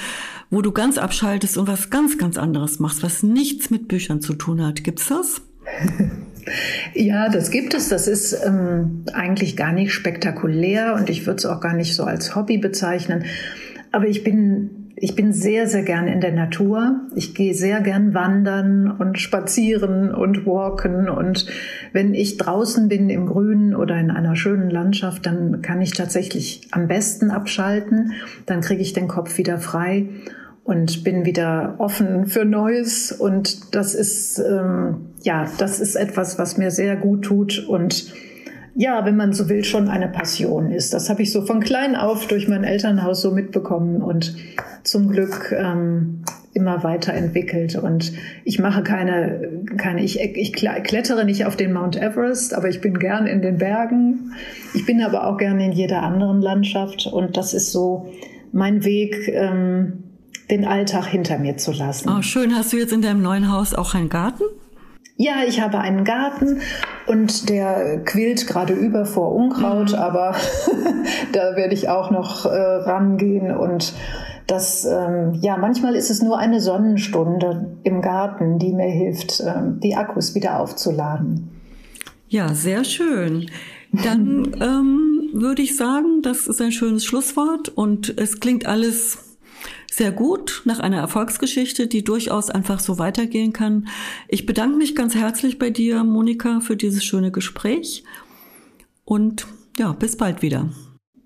wo 0.51 0.61
du 0.61 0.71
ganz 0.71 0.99
abschaltest 0.99 1.57
und 1.57 1.67
was 1.67 1.89
ganz, 1.89 2.19
ganz 2.19 2.37
anderes 2.37 2.79
machst, 2.79 3.03
was 3.03 3.23
nichts 3.23 3.71
mit 3.71 3.89
Büchern 3.89 4.21
zu 4.21 4.35
tun 4.35 4.63
hat? 4.63 4.85
Gibt's 4.85 5.09
das? 5.09 5.41
Ja, 6.95 7.29
das 7.29 7.51
gibt 7.51 7.75
es. 7.75 7.89
Das 7.89 8.09
ist 8.09 8.37
ähm, 8.45 9.05
eigentlich 9.13 9.57
gar 9.57 9.73
nicht 9.73 9.93
spektakulär 9.93 10.95
und 10.95 11.11
ich 11.11 11.27
würde 11.27 11.39
es 11.39 11.47
auch 11.47 11.61
gar 11.61 11.75
nicht 11.75 11.95
so 11.95 12.05
als 12.05 12.37
Hobby 12.37 12.59
bezeichnen. 12.59 13.25
Aber 13.93 14.07
ich 14.07 14.25
bin 14.25 14.87
ich 14.99 15.15
bin 15.15 15.35
sehr, 15.35 15.67
sehr 15.67 15.83
gern 15.83 16.09
in 16.09 16.23
der 16.23 16.33
Natur. 16.33 17.03
Ich 17.15 17.35
gehe 17.35 17.53
sehr 17.53 17.83
gern 17.83 18.15
wandern 18.15 18.91
und 18.91 19.19
spazieren 19.19 20.15
und 20.15 20.47
walken. 20.47 21.11
Und 21.11 21.47
wenn 21.93 22.15
ich 22.15 22.39
draußen 22.39 22.89
bin 22.89 23.11
im 23.11 23.27
Grünen 23.27 23.77
oder 23.77 24.01
in 24.01 24.11
einer 24.11 24.37
schönen 24.37 24.71
Landschaft, 24.71 25.27
dann 25.27 25.61
kann 25.61 25.83
ich 25.83 25.93
tatsächlich 25.93 26.69
am 26.71 26.89
besten 26.89 27.31
abschalten. 27.31 28.13
Dann 28.47 28.63
kriege 28.63 28.81
ich 28.81 28.95
den 28.95 29.07
Kopf 29.07 29.37
wieder 29.37 29.59
frei 29.59 30.09
und 30.67 31.05
bin 31.05 31.25
wieder 31.25 31.77
offen 31.79 32.27
für 32.27 32.45
Neues. 32.45 33.13
Und 33.13 33.75
das 33.75 33.95
ist, 33.95 34.39
ähm, 34.39 35.13
ja, 35.23 35.47
das 35.59 35.81
ist 35.81 35.95
etwas, 35.95 36.39
was 36.39 36.59
mir 36.59 36.71
sehr 36.71 36.97
gut 36.97 37.23
tut 37.23 37.67
und 37.69 38.13
ja, 38.79 39.07
wenn 39.07 39.17
man 39.17 39.33
so 39.33 39.49
will, 39.49 39.65
schon 39.65 39.89
eine 39.89 40.09
Passion 40.09 40.71
ist. 40.71 40.93
Das 40.93 41.09
habe 41.09 41.23
ich 41.23 41.33
so 41.33 41.47
von 41.47 41.61
klein 41.61 41.97
auf 41.97 42.27
durch 42.27 42.47
mein 42.47 42.63
Elternhaus 42.63 43.23
so 43.23 43.31
mitbekommen 43.31 44.03
und 44.03 44.37
zum 44.83 45.09
Glück 45.09 45.55
ähm, 45.57 46.25
immer 46.53 46.85
weiterentwickelt. 46.85 47.77
Und 47.77 48.13
ich 48.45 48.59
mache 48.59 48.83
keine, 48.83 49.63
keine 49.79 50.05
ich, 50.05 50.21
ich 50.21 50.53
klettere 50.53 51.25
nicht 51.25 51.47
auf 51.47 51.57
den 51.57 51.73
Mount 51.73 51.97
Everest, 51.97 52.53
aber 52.53 52.69
ich 52.69 52.83
bin 52.83 52.99
gern 52.99 53.27
in 53.27 53.41
den 53.41 53.57
Bergen. 53.57 54.33
Ich 54.75 54.85
bin 54.85 55.01
aber 55.01 55.27
auch 55.27 55.39
gern 55.39 55.59
in 55.59 55.73
jeder 55.73 56.03
anderen 56.03 56.43
Landschaft. 56.43 57.07
Und 57.07 57.39
das 57.39 57.55
ist 57.55 57.73
so 57.73 58.13
mein 58.53 58.85
Weg, 58.85 59.29
ähm, 59.29 60.03
den 60.51 60.65
Alltag 60.65 61.07
hinter 61.07 61.39
mir 61.39 61.57
zu 61.57 61.73
lassen. 61.73 62.09
Oh, 62.09 62.23
schön. 62.23 62.55
Hast 62.55 62.73
du 62.73 62.77
jetzt 62.77 62.93
in 62.93 63.03
deinem 63.03 63.23
neuen 63.23 63.51
Haus 63.53 63.75
auch 63.75 63.95
einen 63.95 64.09
Garten? 64.09 64.45
Ja, 65.19 65.37
ich 65.49 65.61
habe 65.63 65.79
einen 65.79 66.05
Garten 66.05 66.61
und 67.07 67.49
der 67.49 68.05
quillt 68.05 68.47
gerade 68.47 68.75
über 68.75 69.07
vor 69.07 69.35
Unkraut, 69.35 69.93
mhm. 69.93 69.99
aber 69.99 70.37
da 71.33 71.57
werde 71.57 71.73
ich 71.73 71.89
auch 71.89 72.11
noch 72.11 72.45
äh, 72.45 72.49
rangehen 72.51 73.51
und 73.57 73.95
das, 74.47 74.85
ähm, 74.85 75.39
ja, 75.41 75.57
manchmal 75.57 75.97
ist 75.97 76.11
es 76.11 76.23
nur 76.23 76.39
eine 76.39 76.61
Sonnenstunde 76.61 77.79
im 77.83 78.01
Garten, 78.01 78.59
die 78.59 78.73
mir 78.73 78.91
hilft, 78.91 79.41
ähm, 79.41 79.81
die 79.81 79.97
Akkus 79.97 80.35
wieder 80.35 80.61
aufzuladen. 80.61 81.51
Ja, 82.29 82.55
sehr 82.55 82.85
schön. 82.85 83.51
Dann 83.93 84.55
ähm, 84.61 85.31
würde 85.33 85.63
ich 85.63 85.77
sagen, 85.77 86.23
das 86.23 86.47
ist 86.47 86.61
ein 86.61 86.73
schönes 86.73 87.05
Schlusswort 87.05 87.71
und 87.71 88.17
es 88.19 88.39
klingt 88.39 88.67
alles 88.67 89.26
sehr 89.97 90.13
gut 90.13 90.63
nach 90.67 90.79
einer 90.79 90.99
Erfolgsgeschichte, 90.99 91.87
die 91.87 92.05
durchaus 92.05 92.51
einfach 92.51 92.81
so 92.81 92.99
weitergehen 92.99 93.55
kann. 93.55 93.89
Ich 94.29 94.45
bedanke 94.45 94.77
mich 94.77 94.95
ganz 94.95 95.15
herzlich 95.15 95.59
bei 95.59 95.71
dir, 95.71 96.05
Monika, 96.05 96.61
für 96.61 96.77
dieses 96.77 97.03
schöne 97.03 97.31
Gespräch 97.31 98.05
und 99.05 99.47
ja, 99.79 99.93
bis 99.93 100.19
bald 100.19 100.43
wieder. 100.43 100.69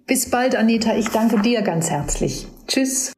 Bis 0.07 0.31
bald, 0.31 0.55
Anita. 0.55 0.97
Ich 0.97 1.09
danke 1.09 1.43
dir 1.43 1.63
ganz 1.63 1.91
herzlich. 1.91 2.47
Tschüss. 2.69 3.13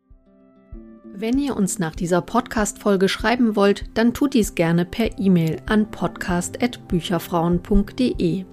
Wenn 1.15 1.39
ihr 1.39 1.55
uns 1.57 1.79
nach 1.79 1.95
dieser 1.95 2.23
Podcast-Folge 2.23 3.11
schreiben 3.11 3.55
wollt, 3.55 3.85
dann 3.95 4.15
tut 4.15 4.33
dies 4.35 4.55
gerne 4.55 4.85
per 4.87 5.19
E-Mail 5.19 5.59
an 5.67 5.91
podcast.bücherfrauen.de. 5.91 8.45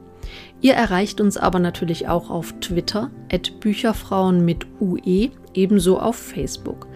Ihr 0.61 0.73
erreicht 0.73 1.21
uns 1.21 1.37
aber 1.37 1.59
natürlich 1.59 2.09
auch 2.09 2.29
auf 2.29 2.53
Twitter, 2.59 3.09
at 3.31 3.61
Bücherfrauen 3.61 4.43
mit 4.45 4.67
UE 4.81 5.31
ebenso 5.53 5.99
auf 5.99 6.15
Facebook. 6.15 6.87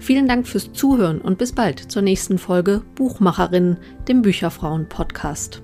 Vielen 0.00 0.28
Dank 0.28 0.46
fürs 0.46 0.72
Zuhören 0.72 1.20
und 1.20 1.38
bis 1.38 1.52
bald 1.52 1.78
zur 1.78 2.02
nächsten 2.02 2.38
Folge 2.38 2.82
Buchmacherinnen, 2.94 3.78
dem 4.08 4.22
Bücherfrauen-Podcast. 4.22 5.62